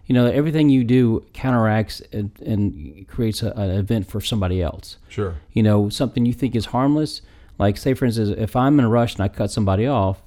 You 0.06 0.14
know, 0.14 0.26
everything 0.26 0.68
you 0.68 0.84
do 0.84 1.24
counteracts 1.32 2.02
and, 2.12 2.30
and 2.44 3.08
creates 3.08 3.42
a, 3.42 3.52
an 3.52 3.70
event 3.70 4.06
for 4.06 4.20
somebody 4.20 4.60
else 4.60 4.98
Sure. 5.08 5.36
you 5.52 5.62
know, 5.62 5.88
something 5.88 6.26
you 6.26 6.34
think 6.34 6.54
is 6.54 6.66
harmless. 6.66 7.22
Like, 7.58 7.78
say, 7.78 7.94
for 7.94 8.04
instance, 8.04 8.34
if 8.36 8.54
I'm 8.54 8.78
in 8.78 8.84
a 8.84 8.88
rush 8.90 9.14
and 9.14 9.22
I 9.22 9.28
cut 9.28 9.50
somebody 9.50 9.86
off, 9.86 10.22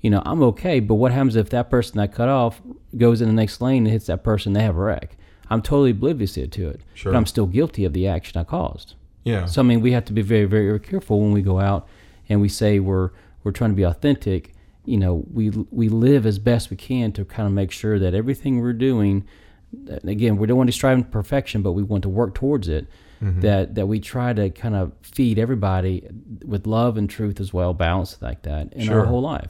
you 0.00 0.10
know, 0.10 0.22
I'm 0.26 0.42
okay. 0.42 0.80
But 0.80 0.94
what 0.96 1.12
happens 1.12 1.36
if 1.36 1.50
that 1.50 1.70
person 1.70 2.00
I 2.00 2.08
cut 2.08 2.28
off 2.28 2.60
goes 2.96 3.20
in 3.20 3.28
the 3.28 3.34
next 3.34 3.60
lane 3.60 3.84
and 3.84 3.92
hits 3.92 4.06
that 4.06 4.24
person, 4.24 4.54
they 4.54 4.62
have 4.62 4.76
a 4.76 4.80
wreck? 4.80 5.16
I'm 5.48 5.62
totally 5.62 5.90
oblivious 5.92 6.32
to 6.32 6.42
it, 6.42 6.80
Sure. 6.94 7.12
but 7.12 7.16
I'm 7.16 7.26
still 7.26 7.46
guilty 7.46 7.84
of 7.84 7.92
the 7.92 8.08
action 8.08 8.40
I 8.40 8.44
caused. 8.44 8.94
Yeah. 9.24 9.46
So, 9.46 9.60
I 9.60 9.64
mean, 9.64 9.80
we 9.80 9.92
have 9.92 10.04
to 10.06 10.12
be 10.12 10.22
very, 10.22 10.46
very 10.46 10.78
careful 10.80 11.20
when 11.20 11.32
we 11.32 11.42
go 11.42 11.60
out 11.60 11.86
and 12.28 12.40
we 12.40 12.48
say 12.48 12.78
we're 12.80 13.10
we're 13.44 13.52
trying 13.52 13.70
to 13.70 13.76
be 13.76 13.82
authentic. 13.84 14.52
You 14.84 14.98
know, 14.98 15.24
we 15.32 15.50
we 15.70 15.88
live 15.88 16.26
as 16.26 16.38
best 16.38 16.70
we 16.70 16.76
can 16.76 17.12
to 17.12 17.24
kind 17.24 17.46
of 17.46 17.52
make 17.52 17.70
sure 17.70 17.98
that 17.98 18.14
everything 18.14 18.60
we're 18.60 18.72
doing, 18.72 19.24
again, 20.04 20.36
we 20.36 20.46
don't 20.46 20.56
want 20.58 20.68
to 20.68 20.72
strive 20.72 20.98
for 20.98 21.04
perfection, 21.04 21.62
but 21.62 21.72
we 21.72 21.82
want 21.82 22.02
to 22.02 22.08
work 22.08 22.34
towards 22.34 22.68
it. 22.68 22.86
Mm-hmm. 23.22 23.40
That 23.40 23.74
that 23.76 23.86
we 23.86 24.00
try 24.00 24.32
to 24.32 24.50
kind 24.50 24.74
of 24.74 24.92
feed 25.02 25.38
everybody 25.38 26.08
with 26.44 26.66
love 26.66 26.96
and 26.96 27.08
truth 27.08 27.38
as 27.40 27.52
well, 27.54 27.72
balance 27.72 28.20
like 28.20 28.42
that 28.42 28.72
in 28.72 28.86
Sure. 28.86 29.00
our 29.00 29.06
whole 29.06 29.22
life. 29.22 29.48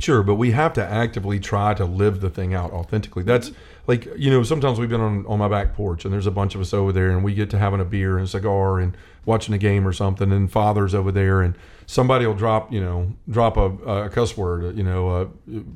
Sure, 0.00 0.22
but 0.22 0.36
we 0.36 0.52
have 0.52 0.72
to 0.72 0.82
actively 0.82 1.38
try 1.38 1.74
to 1.74 1.84
live 1.84 2.22
the 2.22 2.30
thing 2.30 2.54
out 2.54 2.72
authentically. 2.72 3.22
That's 3.22 3.52
like, 3.86 4.08
you 4.16 4.30
know, 4.30 4.42
sometimes 4.42 4.78
we've 4.78 4.88
been 4.88 5.02
on, 5.02 5.26
on 5.26 5.38
my 5.38 5.48
back 5.48 5.74
porch 5.74 6.06
and 6.06 6.14
there's 6.14 6.26
a 6.26 6.30
bunch 6.30 6.54
of 6.54 6.62
us 6.62 6.72
over 6.72 6.90
there 6.92 7.10
and 7.10 7.22
we 7.22 7.34
get 7.34 7.50
to 7.50 7.58
having 7.58 7.80
a 7.80 7.84
beer 7.84 8.16
and 8.16 8.24
a 8.26 8.30
cigar 8.30 8.78
and 8.80 8.96
watching 9.24 9.54
a 9.54 9.58
game 9.58 9.86
or 9.86 9.92
something 9.92 10.32
and 10.32 10.50
father's 10.50 10.94
over 10.94 11.12
there 11.12 11.42
and 11.42 11.54
somebody 11.86 12.26
will 12.26 12.34
drop, 12.34 12.72
you 12.72 12.80
know, 12.80 13.12
drop 13.28 13.56
a, 13.56 13.64
a 14.04 14.08
cuss 14.10 14.36
word, 14.36 14.76
you 14.76 14.82
know, 14.84 15.08
uh, 15.08 15.26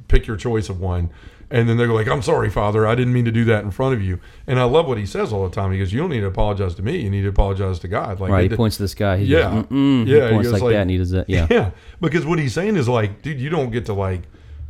pick 0.08 0.26
your 0.26 0.36
choice 0.36 0.68
of 0.68 0.80
one. 0.80 1.10
And 1.50 1.68
then 1.68 1.76
they're 1.76 1.88
like, 1.92 2.08
I'm 2.08 2.22
sorry, 2.22 2.48
father. 2.50 2.86
I 2.86 2.94
didn't 2.94 3.12
mean 3.12 3.26
to 3.26 3.30
do 3.30 3.44
that 3.44 3.62
in 3.64 3.70
front 3.70 3.94
of 3.94 4.02
you. 4.02 4.18
And 4.46 4.58
I 4.58 4.64
love 4.64 4.88
what 4.88 4.96
he 4.98 5.06
says 5.06 5.32
all 5.32 5.46
the 5.48 5.54
time. 5.54 5.70
He 5.72 5.78
goes, 5.78 5.92
You 5.92 6.00
don't 6.00 6.08
need 6.10 6.20
to 6.20 6.26
apologize 6.26 6.74
to 6.76 6.82
me. 6.82 6.96
You 7.02 7.10
need 7.10 7.22
to 7.22 7.28
apologize 7.28 7.78
to 7.80 7.88
God. 7.88 8.18
Like, 8.18 8.30
Right? 8.32 8.50
He 8.50 8.56
points 8.56 8.76
to 8.78 8.82
this 8.82 8.94
guy. 8.94 9.18
He 9.18 9.26
Yeah. 9.26 9.50
goes. 9.62 9.66
Yeah, 9.70 9.74
he 9.74 10.12
He 10.14 10.30
points 10.30 10.42
goes 10.48 10.52
like, 10.54 10.62
like- 10.62 10.72
that, 10.72 10.80
and 10.80 10.90
he 10.90 10.96
does 10.98 11.10
that. 11.10 11.28
Yeah. 11.28 11.46
Yeah, 11.50 11.70
because 12.00 12.24
what 12.26 12.38
he's 12.38 12.54
saying 12.54 12.76
is 12.76 12.88
like, 12.88 13.22
dude, 13.22 13.38
you 13.40 13.50
don't 13.50 13.70
get 13.70 13.84
to 13.86 13.92
like. 13.92 14.22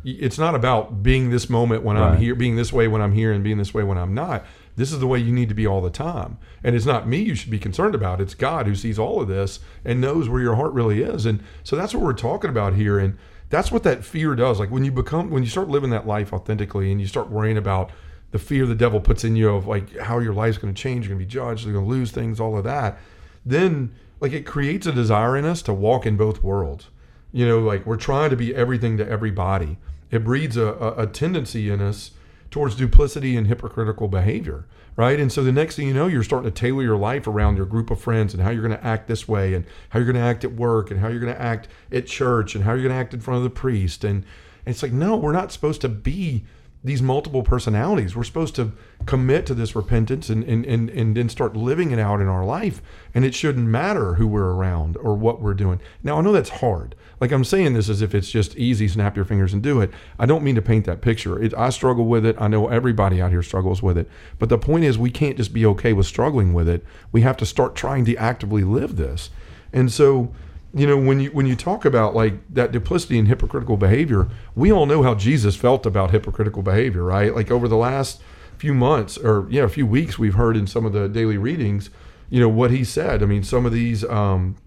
It's 0.03 0.37
not 0.37 0.53
about 0.53 1.01
being 1.01 1.31
this 1.31 1.49
moment 1.49 1.81
when 1.83 1.97
I'm 1.97 2.17
here, 2.17 2.35
being 2.35 2.55
this 2.55 2.71
way 2.71 2.87
when 2.87 3.01
I'm 3.01 3.13
here, 3.13 3.31
and 3.31 3.43
being 3.43 3.57
this 3.57 3.73
way 3.73 3.81
when 3.83 3.97
I'm 3.97 4.13
not. 4.13 4.45
This 4.75 4.91
is 4.91 4.99
the 4.99 5.07
way 5.07 5.19
you 5.19 5.31
need 5.31 5.49
to 5.49 5.55
be 5.55 5.65
all 5.65 5.81
the 5.81 5.89
time. 5.89 6.37
And 6.63 6.75
it's 6.75 6.85
not 6.85 7.07
me 7.07 7.19
you 7.19 7.35
should 7.35 7.51
be 7.51 7.59
concerned 7.59 7.95
about. 7.95 8.19
It's 8.19 8.33
God 8.33 8.67
who 8.67 8.75
sees 8.75 8.99
all 8.99 9.21
of 9.21 9.27
this 9.27 9.59
and 9.85 10.01
knows 10.01 10.27
where 10.27 10.41
your 10.41 10.55
heart 10.55 10.73
really 10.73 11.01
is. 11.01 11.25
And 11.25 11.41
so 11.63 11.75
that's 11.75 11.93
what 11.93 12.03
we're 12.03 12.13
talking 12.13 12.49
about 12.49 12.73
here. 12.73 12.99
And 12.99 13.17
that's 13.49 13.71
what 13.71 13.83
that 13.83 14.03
fear 14.03 14.35
does. 14.35 14.59
Like 14.59 14.71
when 14.71 14.83
you 14.83 14.91
become, 14.91 15.29
when 15.29 15.43
you 15.43 15.49
start 15.49 15.69
living 15.69 15.91
that 15.91 16.07
life 16.07 16.33
authentically 16.33 16.91
and 16.91 16.99
you 16.99 17.07
start 17.07 17.29
worrying 17.29 17.57
about 17.57 17.91
the 18.31 18.39
fear 18.39 18.65
the 18.65 18.75
devil 18.75 18.99
puts 18.99 19.23
in 19.23 19.37
you 19.37 19.49
of 19.49 19.65
like 19.65 19.97
how 19.97 20.19
your 20.19 20.33
life's 20.33 20.57
going 20.57 20.73
to 20.73 20.81
change, 20.81 21.05
you're 21.05 21.15
going 21.15 21.19
to 21.19 21.25
be 21.25 21.31
judged, 21.31 21.63
you're 21.63 21.73
going 21.73 21.85
to 21.85 21.91
lose 21.91 22.11
things, 22.11 22.39
all 22.39 22.57
of 22.57 22.65
that, 22.65 22.97
then 23.45 23.95
like 24.19 24.33
it 24.33 24.45
creates 24.45 24.85
a 24.87 24.91
desire 24.91 25.37
in 25.37 25.45
us 25.45 25.61
to 25.61 25.73
walk 25.73 26.05
in 26.05 26.17
both 26.17 26.43
worlds. 26.43 26.89
You 27.31 27.47
know, 27.47 27.59
like 27.59 27.85
we're 27.85 27.95
trying 27.95 28.31
to 28.31 28.35
be 28.35 28.53
everything 28.53 28.97
to 28.97 29.07
everybody. 29.07 29.77
It 30.11 30.23
breeds 30.23 30.57
a, 30.57 30.67
a, 30.67 31.03
a 31.03 31.07
tendency 31.07 31.69
in 31.69 31.81
us 31.81 32.11
towards 32.55 32.73
duplicity 32.73 33.35
and 33.35 33.47
hypocritical 33.47 34.07
behavior, 34.07 34.63
right? 34.95 35.19
And 35.19 35.29
so 35.29 35.43
the 35.43 35.51
next 35.51 35.75
thing 35.75 35.89
you 35.89 35.93
know, 35.93 36.07
you're 36.07 36.23
starting 36.23 36.49
to 36.49 36.57
tailor 36.57 36.83
your 36.83 36.95
life 36.95 37.27
around 37.27 37.57
your 37.57 37.65
group 37.65 37.91
of 37.91 37.99
friends 37.99 38.33
and 38.33 38.41
how 38.41 38.49
you're 38.49 38.65
going 38.65 38.79
to 38.79 38.87
act 38.87 39.09
this 39.09 39.27
way 39.27 39.53
and 39.55 39.65
how 39.89 39.99
you're 39.99 40.05
going 40.05 40.15
to 40.15 40.21
act 40.21 40.45
at 40.45 40.53
work 40.53 40.89
and 40.89 41.01
how 41.01 41.09
you're 41.09 41.19
going 41.19 41.35
to 41.35 41.41
act 41.41 41.67
at 41.91 42.07
church 42.07 42.55
and 42.55 42.63
how 42.63 42.71
you're 42.71 42.83
going 42.83 42.93
to 42.93 42.97
act 42.97 43.13
in 43.13 43.19
front 43.19 43.39
of 43.39 43.43
the 43.43 43.49
priest. 43.49 44.05
And, 44.05 44.23
and 44.65 44.73
it's 44.73 44.81
like, 44.81 44.93
no, 44.93 45.17
we're 45.17 45.33
not 45.33 45.51
supposed 45.51 45.81
to 45.81 45.89
be 45.89 46.45
these 46.85 47.01
multiple 47.01 47.41
personalities. 47.41 48.15
We're 48.15 48.23
supposed 48.23 48.53
to 48.55 48.71
commit 49.07 49.47
to 49.47 49.55
this 49.55 49.75
repentance 49.75 50.29
and, 50.29 50.43
and, 50.43 50.63
and, 50.67 50.87
and 50.91 51.17
then 51.17 51.29
start 51.29 51.55
living 51.55 51.89
it 51.89 51.97
out 51.97 52.21
in 52.21 52.27
our 52.27 52.45
life. 52.45 52.79
And 53.15 53.25
it 53.25 53.33
shouldn't 53.33 53.67
matter 53.67 54.13
who 54.13 54.27
we're 54.27 54.51
around 54.51 54.95
or 54.97 55.15
what 55.15 55.41
we're 55.41 55.55
doing. 55.55 55.81
Now, 56.03 56.19
I 56.19 56.21
know 56.21 56.31
that's 56.31 56.49
hard. 56.49 56.93
Like 57.19 57.31
I'm 57.31 57.43
saying 57.43 57.73
this 57.73 57.89
as 57.89 58.03
if 58.03 58.13
it's 58.13 58.29
just 58.29 58.55
easy, 58.55 58.87
snap 58.87 59.15
your 59.15 59.25
fingers 59.25 59.51
and 59.51 59.63
do 59.63 59.81
it. 59.81 59.89
I 60.19 60.27
don't 60.27 60.43
mean 60.43 60.53
to 60.55 60.61
paint 60.61 60.85
that 60.85 61.01
picture. 61.01 61.41
It, 61.41 61.55
I 61.55 61.71
struggle 61.71 62.05
with 62.05 62.23
it. 62.23 62.35
I 62.39 62.47
know 62.47 62.67
everybody 62.67 63.19
out 63.19 63.31
here 63.31 63.41
struggles 63.41 63.81
with 63.81 63.97
it. 63.97 64.07
But 64.37 64.49
the 64.49 64.59
point 64.59 64.85
is, 64.85 64.95
we 64.95 65.09
can't 65.09 65.37
just 65.37 65.53
be 65.53 65.65
okay 65.65 65.91
with 65.91 66.05
struggling 66.05 66.53
with 66.53 66.69
it. 66.69 66.85
We 67.11 67.21
have 67.21 67.37
to 67.37 67.47
start 67.47 67.73
trying 67.75 68.05
to 68.05 68.15
actively 68.15 68.63
live 68.63 68.95
this. 68.95 69.31
And 69.73 69.91
so, 69.91 70.35
you 70.75 70.85
know 70.85 70.97
when 70.97 71.21
you 71.21 71.29
when 71.31 71.45
you 71.45 71.55
talk 71.55 71.85
about 71.85 72.13
like 72.13 72.33
that 72.53 72.71
duplicity 72.71 73.17
and 73.17 73.29
hypocritical 73.29 73.77
behavior 73.77 74.27
we 74.55 74.71
all 74.71 74.85
know 74.85 75.01
how 75.01 75.15
jesus 75.15 75.55
felt 75.55 75.85
about 75.85 76.11
hypocritical 76.11 76.61
behavior 76.61 77.03
right? 77.03 77.33
Like 77.33 77.49
over 77.49 77.67
the 77.67 77.77
last 77.77 78.21
few 78.57 78.73
months 78.73 79.17
or 79.17 79.47
yeah 79.49 79.63
a 79.63 79.69
few 79.69 79.87
weeks 79.87 80.19
we've 80.19 80.35
heard 80.35 80.55
in 80.57 80.67
some 80.67 80.85
of 80.85 80.93
the 80.93 81.07
daily 81.07 81.37
readings 81.37 81.89
you 82.29 82.39
know 82.39 82.49
what 82.49 82.71
he 82.71 82.83
said. 82.83 83.23
I 83.23 83.25
mean 83.25 83.43
some 83.43 83.65
of 83.65 83.71
these 83.71 84.03
um 84.05 84.57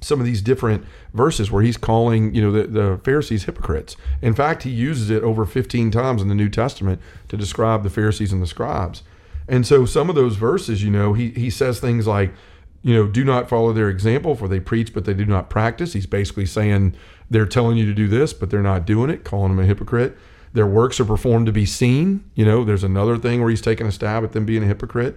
some 0.00 0.20
of 0.20 0.26
these 0.26 0.42
different 0.42 0.84
verses 1.14 1.50
where 1.50 1.62
he's 1.62 1.78
calling 1.78 2.34
you 2.34 2.42
know 2.42 2.52
the, 2.52 2.66
the 2.66 3.00
pharisees 3.02 3.44
hypocrites. 3.44 3.96
In 4.20 4.34
fact 4.34 4.64
he 4.64 4.70
uses 4.70 5.08
it 5.08 5.22
over 5.22 5.46
15 5.46 5.90
times 5.90 6.20
in 6.20 6.28
the 6.28 6.34
new 6.34 6.50
testament 6.50 7.00
to 7.28 7.36
describe 7.36 7.82
the 7.82 7.90
pharisees 7.90 8.32
and 8.32 8.42
the 8.42 8.46
scribes. 8.46 9.02
And 9.46 9.66
so 9.66 9.84
some 9.84 10.08
of 10.08 10.14
those 10.14 10.36
verses, 10.36 10.82
you 10.82 10.90
know, 10.90 11.12
he 11.12 11.30
he 11.30 11.50
says 11.50 11.80
things 11.80 12.06
like, 12.06 12.32
you 12.84 12.94
know, 12.94 13.06
do 13.06 13.24
not 13.24 13.48
follow 13.48 13.72
their 13.72 13.88
example, 13.88 14.36
for 14.36 14.46
they 14.46 14.60
preach 14.60 14.92
but 14.92 15.06
they 15.06 15.14
do 15.14 15.24
not 15.24 15.48
practice. 15.48 15.94
He's 15.94 16.06
basically 16.06 16.44
saying 16.44 16.94
they're 17.30 17.46
telling 17.46 17.78
you 17.78 17.86
to 17.86 17.94
do 17.94 18.06
this, 18.06 18.34
but 18.34 18.50
they're 18.50 18.62
not 18.62 18.84
doing 18.84 19.08
it, 19.08 19.24
calling 19.24 19.56
them 19.56 19.64
a 19.64 19.66
hypocrite. 19.66 20.16
Their 20.52 20.66
works 20.66 21.00
are 21.00 21.04
performed 21.06 21.46
to 21.46 21.52
be 21.52 21.64
seen. 21.64 22.30
You 22.34 22.44
know, 22.44 22.62
there's 22.62 22.84
another 22.84 23.16
thing 23.16 23.40
where 23.40 23.48
he's 23.48 23.62
taking 23.62 23.86
a 23.86 23.92
stab 23.92 24.22
at 24.22 24.32
them 24.32 24.44
being 24.44 24.62
a 24.62 24.66
hypocrite. 24.66 25.16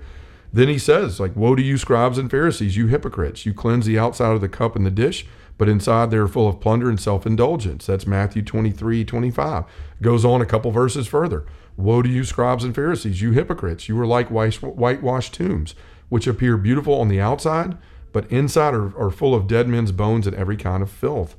Then 0.52 0.70
he 0.70 0.80
says, 0.80 1.20
like, 1.20 1.36
woe 1.36 1.56
to 1.56 1.62
you, 1.62 1.78
scribes 1.78 2.18
and 2.18 2.32
Pharisees, 2.32 2.78
you 2.78 2.88
hypocrites! 2.88 3.46
You 3.46 3.54
cleanse 3.54 3.86
the 3.86 4.00
outside 4.00 4.32
of 4.32 4.40
the 4.40 4.48
cup 4.48 4.78
and 4.78 4.86
the 4.86 4.92
dish, 4.92 5.28
but 5.58 5.68
inside 5.68 6.10
they're 6.10 6.28
full 6.28 6.48
of 6.48 6.62
plunder 6.62 6.90
and 6.90 7.00
self 7.00 7.26
indulgence. 7.26 7.86
That's 7.86 8.08
Matthew 8.08 8.44
23, 8.44 9.04
25. 9.04 9.66
Goes 10.02 10.24
on 10.24 10.42
a 10.42 10.46
couple 10.46 10.72
verses 10.72 11.06
further. 11.06 11.46
Woe 11.76 12.02
to 12.02 12.10
you, 12.10 12.24
scribes 12.24 12.64
and 12.64 12.74
Pharisees, 12.74 13.22
you 13.22 13.34
hypocrites! 13.34 13.90
You 13.90 14.00
are 14.00 14.08
like 14.08 14.30
whitewashed 14.30 15.34
tombs, 15.34 15.76
which 16.10 16.28
appear 16.28 16.58
beautiful 16.58 17.00
on 17.00 17.08
the 17.08 17.20
outside, 17.20 17.78
but 18.12 18.30
inside 18.32 18.74
are, 18.74 18.98
are 18.98 19.12
full 19.12 19.36
of 19.36 19.48
dead 19.48 19.68
men's 19.68 19.92
bones 19.92 20.28
and 20.28 20.36
every 20.36 20.58
kind 20.58 20.82
of 20.82 20.90
filth. 20.90 21.36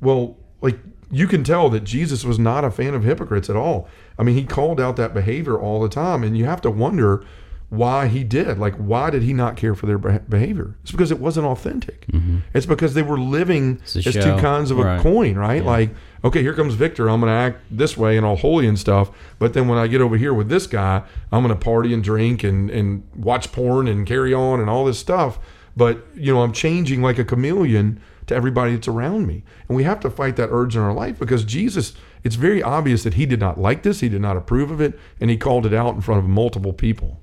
Well, 0.00 0.36
like 0.60 0.78
you 1.10 1.26
can 1.26 1.44
tell 1.44 1.68
that 1.70 1.84
Jesus 1.84 2.24
was 2.24 2.38
not 2.38 2.64
a 2.64 2.70
fan 2.70 2.94
of 2.94 3.04
hypocrites 3.04 3.48
at 3.48 3.56
all. 3.56 3.88
I 4.18 4.22
mean, 4.22 4.34
he 4.34 4.44
called 4.44 4.80
out 4.80 4.96
that 4.96 5.14
behavior 5.14 5.58
all 5.58 5.80
the 5.80 5.88
time, 5.88 6.24
and 6.24 6.36
you 6.36 6.46
have 6.46 6.60
to 6.62 6.70
wonder 6.70 7.24
why 7.68 8.06
he 8.06 8.22
did. 8.22 8.58
Like, 8.58 8.76
why 8.76 9.10
did 9.10 9.22
he 9.22 9.32
not 9.32 9.56
care 9.56 9.74
for 9.74 9.86
their 9.86 9.98
behavior? 9.98 10.76
It's 10.82 10.92
because 10.92 11.10
it 11.10 11.18
wasn't 11.18 11.46
authentic. 11.46 12.06
Mm-hmm. 12.06 12.38
It's 12.54 12.66
because 12.66 12.94
they 12.94 13.02
were 13.02 13.18
living 13.18 13.80
as 13.84 14.04
show. 14.04 14.12
two 14.12 14.40
kinds 14.40 14.70
of 14.70 14.78
right. 14.78 15.00
a 15.00 15.02
coin, 15.02 15.34
right? 15.34 15.62
Yeah. 15.62 15.70
Like, 15.70 15.90
okay, 16.22 16.42
here 16.42 16.54
comes 16.54 16.74
Victor. 16.74 17.10
I'm 17.10 17.20
going 17.20 17.30
to 17.30 17.36
act 17.36 17.62
this 17.70 17.96
way 17.96 18.16
and 18.16 18.24
all 18.24 18.36
holy 18.36 18.68
and 18.68 18.78
stuff. 18.78 19.10
But 19.40 19.52
then 19.52 19.66
when 19.66 19.78
I 19.78 19.88
get 19.88 20.00
over 20.00 20.16
here 20.16 20.32
with 20.32 20.48
this 20.48 20.66
guy, 20.68 21.02
I'm 21.32 21.42
going 21.42 21.56
to 21.56 21.64
party 21.64 21.92
and 21.92 22.04
drink 22.04 22.44
and, 22.44 22.70
and 22.70 23.02
watch 23.16 23.50
porn 23.50 23.88
and 23.88 24.06
carry 24.06 24.32
on 24.32 24.60
and 24.60 24.70
all 24.70 24.84
this 24.84 24.98
stuff. 24.98 25.38
But, 25.76 26.06
you 26.14 26.32
know, 26.32 26.42
I'm 26.42 26.52
changing 26.52 27.02
like 27.02 27.18
a 27.18 27.24
chameleon 27.24 28.00
to 28.28 28.34
everybody 28.34 28.74
that's 28.74 28.88
around 28.88 29.26
me. 29.26 29.42
And 29.68 29.76
we 29.76 29.82
have 29.82 30.00
to 30.00 30.10
fight 30.10 30.36
that 30.36 30.48
urge 30.50 30.76
in 30.76 30.82
our 30.82 30.94
life 30.94 31.18
because 31.18 31.44
Jesus, 31.44 31.94
it's 32.22 32.36
very 32.36 32.62
obvious 32.62 33.02
that 33.02 33.14
he 33.14 33.26
did 33.26 33.40
not 33.40 33.58
like 33.58 33.82
this, 33.82 34.00
he 34.00 34.08
did 34.08 34.20
not 34.20 34.36
approve 34.36 34.70
of 34.70 34.80
it, 34.80 34.98
and 35.20 35.30
he 35.30 35.36
called 35.36 35.66
it 35.66 35.74
out 35.74 35.94
in 35.94 36.00
front 36.00 36.20
of 36.20 36.28
multiple 36.28 36.72
people. 36.72 37.20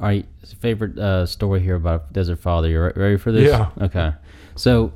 All 0.00 0.06
right, 0.06 0.26
favorite 0.58 0.98
uh, 0.98 1.26
story 1.26 1.60
here 1.60 1.74
about 1.74 2.10
Desert 2.12 2.38
Father. 2.38 2.68
You 2.68 2.80
ready 2.96 3.18
for 3.18 3.32
this? 3.32 3.48
Yeah. 3.48 3.68
Okay. 3.82 4.12
So, 4.56 4.94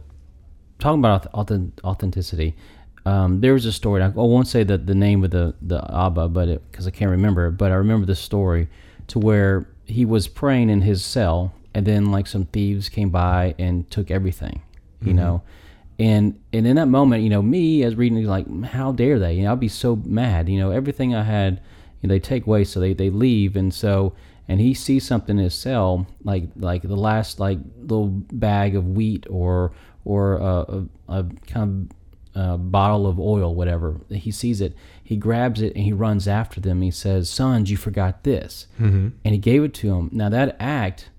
talking 0.78 0.98
about 0.98 1.26
authenticity, 1.34 2.56
um, 3.04 3.42
there 3.42 3.52
was 3.52 3.66
a 3.66 3.72
story. 3.72 4.02
I 4.02 4.08
won't 4.08 4.48
say 4.48 4.64
the, 4.64 4.78
the 4.78 4.94
name 4.94 5.22
of 5.22 5.30
the 5.30 5.54
the 5.60 5.84
Abba, 5.94 6.28
but 6.28 6.46
because 6.70 6.86
I 6.86 6.90
can't 6.90 7.10
remember. 7.10 7.50
But 7.50 7.70
I 7.70 7.74
remember 7.74 8.06
the 8.06 8.14
story 8.14 8.68
to 9.08 9.18
where 9.18 9.68
he 9.84 10.06
was 10.06 10.26
praying 10.26 10.70
in 10.70 10.80
his 10.80 11.04
cell, 11.04 11.52
and 11.74 11.84
then 11.84 12.10
like 12.10 12.26
some 12.26 12.46
thieves 12.46 12.88
came 12.88 13.10
by 13.10 13.54
and 13.58 13.90
took 13.90 14.10
everything 14.10 14.62
you 15.02 15.08
mm-hmm. 15.08 15.16
know 15.16 15.42
and 15.98 16.38
and 16.52 16.66
in 16.66 16.76
that 16.76 16.86
moment 16.86 17.22
you 17.22 17.28
know 17.28 17.42
me 17.42 17.82
as 17.82 17.94
reading 17.94 18.24
like 18.24 18.64
how 18.64 18.92
dare 18.92 19.18
they 19.18 19.34
you 19.34 19.42
know 19.42 19.52
I'd 19.52 19.60
be 19.60 19.68
so 19.68 19.96
mad 19.96 20.48
you 20.48 20.58
know 20.58 20.70
everything 20.70 21.14
i 21.14 21.22
had 21.22 21.60
you 22.00 22.08
know, 22.08 22.14
they 22.14 22.20
take 22.20 22.46
away 22.46 22.64
so 22.64 22.80
they, 22.80 22.92
they 22.92 23.10
leave 23.10 23.56
and 23.56 23.72
so 23.72 24.14
and 24.48 24.60
he 24.60 24.74
sees 24.74 25.06
something 25.06 25.38
in 25.38 25.44
his 25.44 25.54
cell 25.54 26.06
like 26.22 26.44
like 26.56 26.82
the 26.82 26.96
last 26.96 27.40
like 27.40 27.58
little 27.80 28.08
bag 28.08 28.76
of 28.76 28.88
wheat 28.88 29.26
or 29.30 29.72
or 30.04 30.34
a, 30.34 30.44
a, 31.08 31.18
a 31.20 31.26
kind 31.46 31.90
of 31.90 31.96
uh, 32.36 32.56
bottle 32.56 33.06
of 33.06 33.20
oil 33.20 33.54
whatever 33.54 34.00
he 34.10 34.32
sees 34.32 34.60
it 34.60 34.74
he 35.02 35.16
grabs 35.16 35.62
it 35.62 35.72
and 35.76 35.84
he 35.84 35.92
runs 35.92 36.26
after 36.26 36.60
them 36.60 36.82
he 36.82 36.90
says 36.90 37.30
sons 37.30 37.70
you 37.70 37.76
forgot 37.76 38.24
this 38.24 38.66
mm-hmm. 38.80 39.10
and 39.24 39.34
he 39.34 39.38
gave 39.38 39.62
it 39.62 39.72
to 39.72 39.94
him 39.94 40.10
now 40.12 40.28
that 40.28 40.56
act 40.58 41.10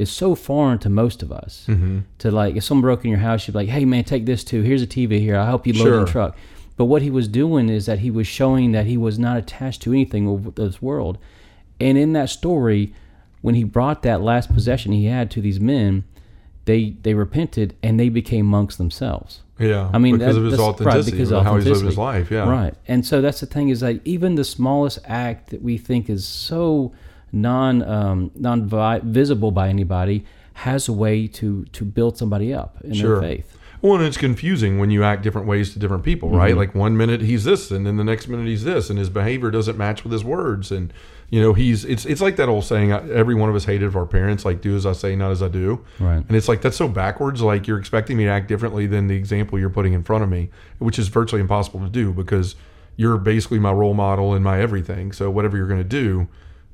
is 0.00 0.10
so 0.10 0.34
foreign 0.34 0.78
to 0.78 0.88
most 0.88 1.22
of 1.22 1.30
us. 1.30 1.66
Mm-hmm. 1.68 1.98
To 2.20 2.30
like, 2.30 2.56
if 2.56 2.64
someone 2.64 2.80
broke 2.80 3.04
in 3.04 3.10
your 3.10 3.20
house, 3.20 3.46
you'd 3.46 3.52
be 3.52 3.58
like, 3.58 3.68
"Hey, 3.68 3.84
man, 3.84 4.02
take 4.02 4.24
this 4.24 4.42
too. 4.42 4.62
Here's 4.62 4.80
a 4.80 4.86
TV 4.86 5.20
here. 5.20 5.36
I'll 5.36 5.44
help 5.44 5.66
you 5.66 5.74
load 5.74 5.84
sure. 5.84 6.04
the 6.04 6.10
truck." 6.10 6.36
But 6.78 6.86
what 6.86 7.02
he 7.02 7.10
was 7.10 7.28
doing 7.28 7.68
is 7.68 7.84
that 7.84 7.98
he 7.98 8.10
was 8.10 8.26
showing 8.26 8.72
that 8.72 8.86
he 8.86 8.96
was 8.96 9.18
not 9.18 9.36
attached 9.36 9.82
to 9.82 9.92
anything 9.92 10.26
of 10.26 10.54
this 10.54 10.80
world. 10.80 11.18
And 11.80 11.96
in 11.96 12.12
that 12.12 12.30
story, 12.30 12.94
when 13.40 13.54
he 13.54 13.64
brought 13.64 14.02
that 14.02 14.20
last 14.20 14.52
possession 14.52 14.92
he 14.92 15.06
had 15.06 15.30
to 15.32 15.40
these 15.40 15.60
men, 15.60 16.04
they 16.66 16.90
they 17.02 17.14
repented 17.14 17.74
and 17.82 17.98
they 17.98 18.08
became 18.08 18.46
monks 18.46 18.76
themselves. 18.76 19.40
Yeah, 19.58 19.90
I 19.92 19.98
mean 19.98 20.18
because 20.18 20.36
that, 20.36 20.40
of 20.42 20.50
his 20.50 20.60
authenticity, 20.60 21.10
right, 21.10 21.18
because 21.18 21.32
of 21.32 21.44
how 21.44 21.56
he's 21.56 21.66
lived 21.66 21.84
his 21.84 21.98
life. 21.98 22.30
Yeah, 22.30 22.48
right. 22.48 22.74
And 22.88 23.04
so 23.04 23.20
that's 23.20 23.40
the 23.40 23.46
thing 23.46 23.68
is 23.68 23.80
that 23.80 24.00
even 24.04 24.34
the 24.34 24.44
smallest 24.44 24.98
act 25.04 25.50
that 25.50 25.62
we 25.62 25.78
think 25.78 26.08
is 26.08 26.24
so 26.24 26.92
non 27.32 27.82
um, 27.82 28.30
non 28.34 28.68
visible 29.04 29.50
by 29.50 29.68
anybody 29.68 30.24
has 30.54 30.88
a 30.88 30.92
way 30.92 31.26
to 31.26 31.64
to 31.66 31.84
build 31.84 32.16
somebody 32.16 32.52
up 32.52 32.78
in 32.84 32.94
sure. 32.94 33.20
their 33.20 33.36
faith. 33.36 33.56
Well, 33.82 33.94
and 33.94 34.04
it's 34.04 34.18
confusing 34.18 34.78
when 34.78 34.90
you 34.90 35.02
act 35.02 35.22
different 35.22 35.46
ways 35.46 35.72
to 35.72 35.78
different 35.78 36.04
people, 36.04 36.28
right? 36.28 36.50
Mm-hmm. 36.50 36.58
Like 36.58 36.74
one 36.74 36.96
minute 36.96 37.22
he's 37.22 37.44
this, 37.44 37.70
and 37.70 37.86
then 37.86 37.96
the 37.96 38.04
next 38.04 38.28
minute 38.28 38.46
he's 38.46 38.64
this, 38.64 38.90
and 38.90 38.98
his 38.98 39.08
behavior 39.08 39.50
doesn't 39.50 39.78
match 39.78 40.04
with 40.04 40.12
his 40.12 40.22
words. 40.22 40.70
And 40.70 40.92
you 41.30 41.40
know, 41.40 41.54
he's 41.54 41.84
it's 41.84 42.04
it's 42.06 42.20
like 42.20 42.36
that 42.36 42.48
old 42.48 42.64
saying: 42.64 42.90
every 42.90 43.36
one 43.36 43.48
of 43.48 43.54
us 43.54 43.64
hated 43.64 43.84
of 43.84 43.96
our 43.96 44.06
parents, 44.06 44.44
like 44.44 44.60
"do 44.60 44.74
as 44.74 44.84
I 44.84 44.92
say, 44.92 45.14
not 45.14 45.30
as 45.30 45.42
I 45.42 45.48
do." 45.48 45.84
Right. 46.00 46.24
And 46.26 46.36
it's 46.36 46.48
like 46.48 46.60
that's 46.60 46.76
so 46.76 46.88
backwards. 46.88 47.40
Like 47.40 47.68
you're 47.68 47.78
expecting 47.78 48.16
me 48.16 48.24
to 48.24 48.30
act 48.30 48.48
differently 48.48 48.86
than 48.86 49.06
the 49.06 49.14
example 49.14 49.58
you're 49.58 49.70
putting 49.70 49.92
in 49.92 50.02
front 50.02 50.24
of 50.24 50.28
me, 50.28 50.50
which 50.78 50.98
is 50.98 51.06
virtually 51.06 51.40
impossible 51.40 51.80
to 51.80 51.88
do 51.88 52.12
because 52.12 52.56
you're 52.96 53.16
basically 53.16 53.60
my 53.60 53.70
role 53.70 53.94
model 53.94 54.34
and 54.34 54.44
my 54.44 54.60
everything. 54.60 55.12
So 55.12 55.30
whatever 55.30 55.56
you're 55.56 55.68
going 55.68 55.82
to 55.82 55.88
do, 55.88 56.28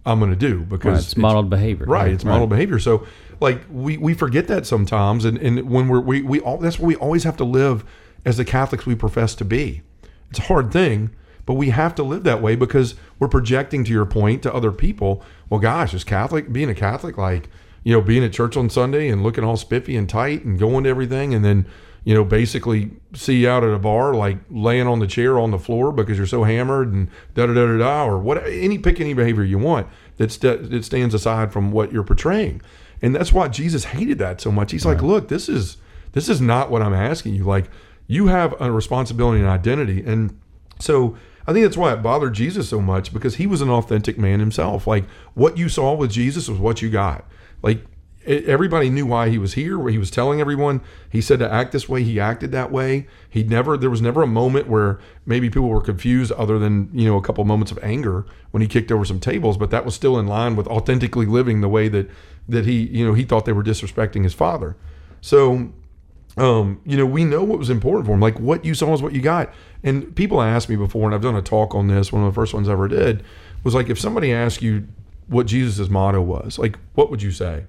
I'm 0.07 0.19
going 0.19 0.31
to 0.31 0.37
do 0.37 0.61
because 0.61 0.87
right, 0.87 0.99
it's, 0.99 1.07
it's, 1.09 1.17
modeled 1.19 1.51
behavior. 1.51 1.85
Right, 1.85 2.13
it's 2.13 2.25
right. 2.25 2.33
modeled 2.33 2.51
behavior. 2.51 2.79
So 2.79 3.07
like 3.41 3.61
we 3.71 3.99
we 3.99 4.15
forget 4.15 4.49
that 4.49 4.65
sometimes, 4.65 5.27
and 5.27 5.37
and 5.37 5.69
when 5.69 5.89
we're 5.89 6.01
we 6.01 6.23
we 6.23 6.41
all 6.41 6.57
that's 6.57 6.79
what 6.79 6.87
we 6.87 6.97
always 6.97 7.25
have 7.25 7.37
to 7.37 7.45
live 7.45 7.85
as 8.25 8.39
the 8.39 8.45
Catholics 8.45 8.87
we 8.87 8.95
profess 8.95 9.35
to 9.35 9.45
be. 9.45 9.83
It's 10.31 10.39
a 10.39 10.43
hard 10.43 10.73
thing, 10.73 11.11
but 11.47 11.55
we 11.55 11.71
have 11.71 11.95
to 11.95 12.03
live 12.03 12.25
that 12.25 12.43
way 12.43 12.57
because 12.57 12.95
we're 13.19 13.29
projecting 13.29 13.85
to 13.85 13.93
your 13.93 14.07
point 14.07 14.43
to 14.43 14.53
other 14.53 14.73
people. 14.73 15.23
Well, 15.49 15.61
gosh, 15.61 15.95
is 15.95 16.05
Catholic 16.05 16.53
being 16.53 16.69
a 16.69 16.75
Catholic 16.75 17.17
like 17.17 17.49
you 17.85 17.93
know 17.93 18.03
being 18.03 18.25
at 18.25 18.33
church 18.33 18.57
on 18.57 18.69
Sunday 18.69 19.09
and 19.09 19.23
looking 19.23 19.45
all 19.45 19.57
spiffy 19.57 19.97
and 19.97 20.09
tight 20.09 20.45
and 20.45 20.59
going 20.59 20.85
to 20.85 20.91
everything, 20.91 21.33
and 21.33 21.45
then 21.45 21.67
you 22.07 22.15
know, 22.15 22.25
basically 22.25 22.93
see 23.15 23.43
you 23.43 23.49
out 23.49 23.65
at 23.65 23.71
a 23.71 23.81
bar, 23.81 24.15
like 24.15 24.39
laying 24.49 24.87
on 24.87 25.01
the 25.01 25.09
chair 25.09 25.41
on 25.41 25.51
the 25.51 25.59
floor 25.59 25.91
because 25.91 26.17
you're 26.17 26.25
so 26.25 26.45
hammered 26.45 26.93
and 26.93 27.11
da 27.35 27.47
da 27.47 27.53
da 27.53 27.67
da 27.67 27.79
da, 27.79 28.07
or 28.07 28.17
what, 28.17 28.47
any 28.47 28.79
pick 28.79 29.01
any 29.01 29.13
behavior 29.13 29.43
you 29.43 29.59
want 29.59 29.89
that, 30.17 30.31
st- 30.31 30.71
that 30.71 30.85
stands 30.85 31.15
aside 31.15 31.53
from 31.53 31.73
what 31.73 31.91
you're 31.93 32.05
portraying. 32.05 32.63
And 33.03 33.13
that's 33.13 33.33
why 33.33 33.49
Jesus 33.49 33.87
hated 33.87 34.19
that 34.19 34.41
so 34.41 34.53
much. 34.53 34.71
He's 34.71 34.85
right. 34.85 34.93
like, 34.93 35.03
look, 35.03 35.27
this 35.27 35.49
is, 35.49 35.79
this 36.13 36.29
is 36.29 36.41
not 36.41 36.71
what 36.71 36.81
I'm 36.81 36.95
asking 36.95 37.35
you. 37.35 37.43
Like, 37.43 37.69
you 38.07 38.29
have 38.29 38.55
a 38.61 38.71
responsibility 38.71 39.41
and 39.41 39.49
identity. 39.49 40.05
And 40.07 40.41
so 40.79 41.17
I 41.47 41.53
think 41.53 41.65
that's 41.65 41.77
why 41.77 41.93
it 41.93 42.03
bothered 42.03 42.35
Jesus 42.35 42.69
so 42.69 42.81
much 42.81 43.13
because 43.13 43.37
he 43.37 43.47
was 43.47 43.63
an 43.63 43.71
authentic 43.71 44.19
man 44.19 44.41
himself. 44.41 44.87
Like, 44.87 45.05
what 45.35 45.57
you 45.57 45.69
saw 45.69 45.95
with 45.95 46.11
Jesus 46.11 46.49
was 46.49 46.59
what 46.59 46.83
you 46.83 46.91
got. 46.91 47.25
Like, 47.63 47.85
everybody 48.27 48.91
knew 48.91 49.07
why 49.07 49.29
he 49.29 49.39
was 49.39 49.55
here 49.55 49.79
where 49.79 49.93
he 49.93 49.99
was 49.99 50.11
telling 50.11 50.41
everyone 50.41 50.81
he 51.09 51.21
said 51.21 51.39
to 51.39 51.53
act 51.53 51.71
this 51.71 51.89
way 51.89 52.03
he 52.03 52.19
acted 52.19 52.51
that 52.51 52.73
way 52.73 53.07
he 53.31 53.45
never 53.45 53.77
there 53.77 53.89
was 53.89 54.03
never 54.03 54.21
a 54.23 54.27
moment 54.27 54.67
where 54.67 54.99
maybe 55.25 55.49
people 55.49 55.69
were 55.69 55.81
confused 55.81 56.33
other 56.33 56.59
than 56.59 56.91
you 56.93 57.07
know 57.07 57.17
a 57.17 57.23
couple 57.23 57.45
moments 57.45 57.71
of 57.71 57.79
anger 57.85 58.27
when 58.51 58.61
he 58.61 58.67
kicked 58.67 58.91
over 58.91 59.05
some 59.05 59.21
tables 59.21 59.57
but 59.57 59.71
that 59.71 59.85
was 59.85 59.95
still 59.95 60.19
in 60.19 60.27
line 60.27 60.57
with 60.57 60.67
authentically 60.67 61.27
living 61.27 61.61
the 61.61 61.69
way 61.69 61.89
that 61.89 62.11
that 62.49 62.67
he 62.67 62.87
you 62.89 63.07
know 63.07 63.15
he 63.15 63.25
thought 63.25 63.45
they 63.45 63.53
were 63.53 63.63
disrespecting 63.63 64.25
his 64.25 64.35
father 64.35 64.77
so 65.21 65.73
um, 66.37 66.81
you 66.85 66.97
know 66.97 67.07
we 67.07 67.25
know 67.25 67.43
what 67.43 67.59
was 67.59 67.71
important 67.71 68.07
for 68.07 68.13
him 68.13 68.21
like 68.21 68.39
what 68.39 68.65
you 68.65 68.75
saw 68.75 68.93
is 68.93 69.03
what 69.03 69.15
you 69.15 69.21
got 69.21 69.53
and 69.83 70.15
people 70.15 70.43
asked 70.43 70.69
me 70.69 70.77
before 70.77 71.07
and 71.07 71.15
i've 71.15 71.23
done 71.23 71.37
a 71.37 71.43
talk 71.43 71.75
on 71.75 71.89
this 71.89 72.13
one 72.13 72.23
of 72.23 72.33
the 72.33 72.35
first 72.35 72.53
ones 72.53 72.69
i 72.69 72.73
ever 72.73 72.89
did 72.89 73.25
was 73.65 73.75
like 73.75 73.89
if 73.89 73.99
somebody 73.99 74.33
asked 74.33 74.61
you 74.61 74.87
what 75.29 75.47
jesus' 75.47 75.89
motto 75.89 76.21
was 76.21 76.59
like 76.59 76.79
what 76.95 77.11
would 77.11 77.23
you 77.23 77.31
say 77.31 77.65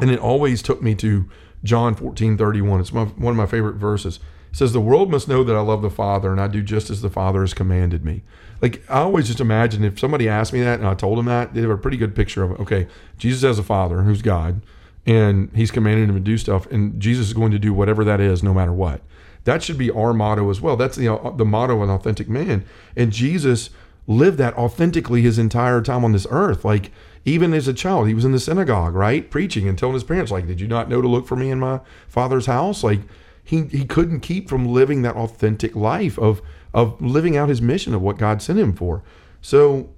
and 0.00 0.10
it 0.10 0.20
always 0.20 0.62
took 0.62 0.82
me 0.82 0.94
to 0.96 1.28
John 1.64 1.94
14, 1.94 2.36
31. 2.36 2.80
It's 2.80 2.92
my, 2.92 3.04
one 3.04 3.32
of 3.32 3.36
my 3.36 3.46
favorite 3.46 3.74
verses. 3.74 4.20
It 4.50 4.56
says, 4.56 4.72
The 4.72 4.80
world 4.80 5.10
must 5.10 5.28
know 5.28 5.42
that 5.44 5.56
I 5.56 5.60
love 5.60 5.82
the 5.82 5.90
Father, 5.90 6.30
and 6.30 6.40
I 6.40 6.46
do 6.48 6.62
just 6.62 6.90
as 6.90 7.02
the 7.02 7.10
Father 7.10 7.40
has 7.40 7.54
commanded 7.54 8.04
me. 8.04 8.22
Like, 8.60 8.82
I 8.88 9.00
always 9.00 9.26
just 9.26 9.40
imagine 9.40 9.84
if 9.84 9.98
somebody 9.98 10.28
asked 10.28 10.52
me 10.52 10.60
that 10.62 10.78
and 10.78 10.88
I 10.88 10.94
told 10.94 11.18
them 11.18 11.26
that, 11.26 11.54
they'd 11.54 11.62
have 11.62 11.70
a 11.70 11.76
pretty 11.78 11.96
good 11.96 12.14
picture 12.14 12.42
of 12.42 12.52
it. 12.52 12.60
Okay, 12.60 12.88
Jesus 13.18 13.42
has 13.42 13.58
a 13.58 13.62
Father 13.62 14.02
who's 14.02 14.22
God, 14.22 14.60
and 15.08 15.50
he's 15.54 15.70
commanded 15.70 16.10
him 16.10 16.14
to 16.16 16.20
do 16.20 16.36
stuff, 16.36 16.66
and 16.66 17.00
Jesus 17.00 17.28
is 17.28 17.32
going 17.32 17.50
to 17.50 17.58
do 17.58 17.72
whatever 17.72 18.04
that 18.04 18.20
is, 18.20 18.42
no 18.42 18.52
matter 18.52 18.74
what. 18.74 19.00
That 19.44 19.62
should 19.62 19.78
be 19.78 19.90
our 19.90 20.12
motto 20.12 20.50
as 20.50 20.60
well. 20.60 20.76
That's 20.76 20.96
the, 20.96 21.08
uh, 21.08 21.30
the 21.30 21.46
motto 21.46 21.76
of 21.76 21.82
an 21.82 21.88
authentic 21.88 22.28
man. 22.28 22.66
And 22.94 23.10
Jesus 23.10 23.70
lived 24.06 24.36
that 24.36 24.54
authentically 24.54 25.22
his 25.22 25.38
entire 25.38 25.80
time 25.80 26.04
on 26.04 26.12
this 26.12 26.26
earth. 26.28 26.62
Like, 26.62 26.92
even 27.24 27.54
as 27.54 27.66
a 27.66 27.72
child, 27.72 28.06
he 28.06 28.12
was 28.12 28.26
in 28.26 28.32
the 28.32 28.38
synagogue, 28.38 28.94
right? 28.94 29.30
Preaching 29.30 29.66
and 29.66 29.78
telling 29.78 29.94
his 29.94 30.04
parents, 30.04 30.30
like, 30.30 30.46
did 30.46 30.60
you 30.60 30.68
not 30.68 30.90
know 30.90 31.00
to 31.00 31.08
look 31.08 31.26
for 31.26 31.36
me 31.36 31.50
in 31.50 31.58
my 31.58 31.80
father's 32.06 32.44
house? 32.44 32.84
Like, 32.84 33.00
he, 33.42 33.62
he 33.64 33.86
couldn't 33.86 34.20
keep 34.20 34.46
from 34.46 34.66
living 34.66 35.00
that 35.02 35.16
authentic 35.16 35.74
life 35.74 36.18
of, 36.18 36.42
of 36.74 37.00
living 37.00 37.34
out 37.34 37.48
his 37.48 37.62
mission 37.62 37.94
of 37.94 38.02
what 38.02 38.18
God 38.18 38.42
sent 38.42 38.58
him 38.58 38.74
for. 38.74 39.02
So, 39.40 39.88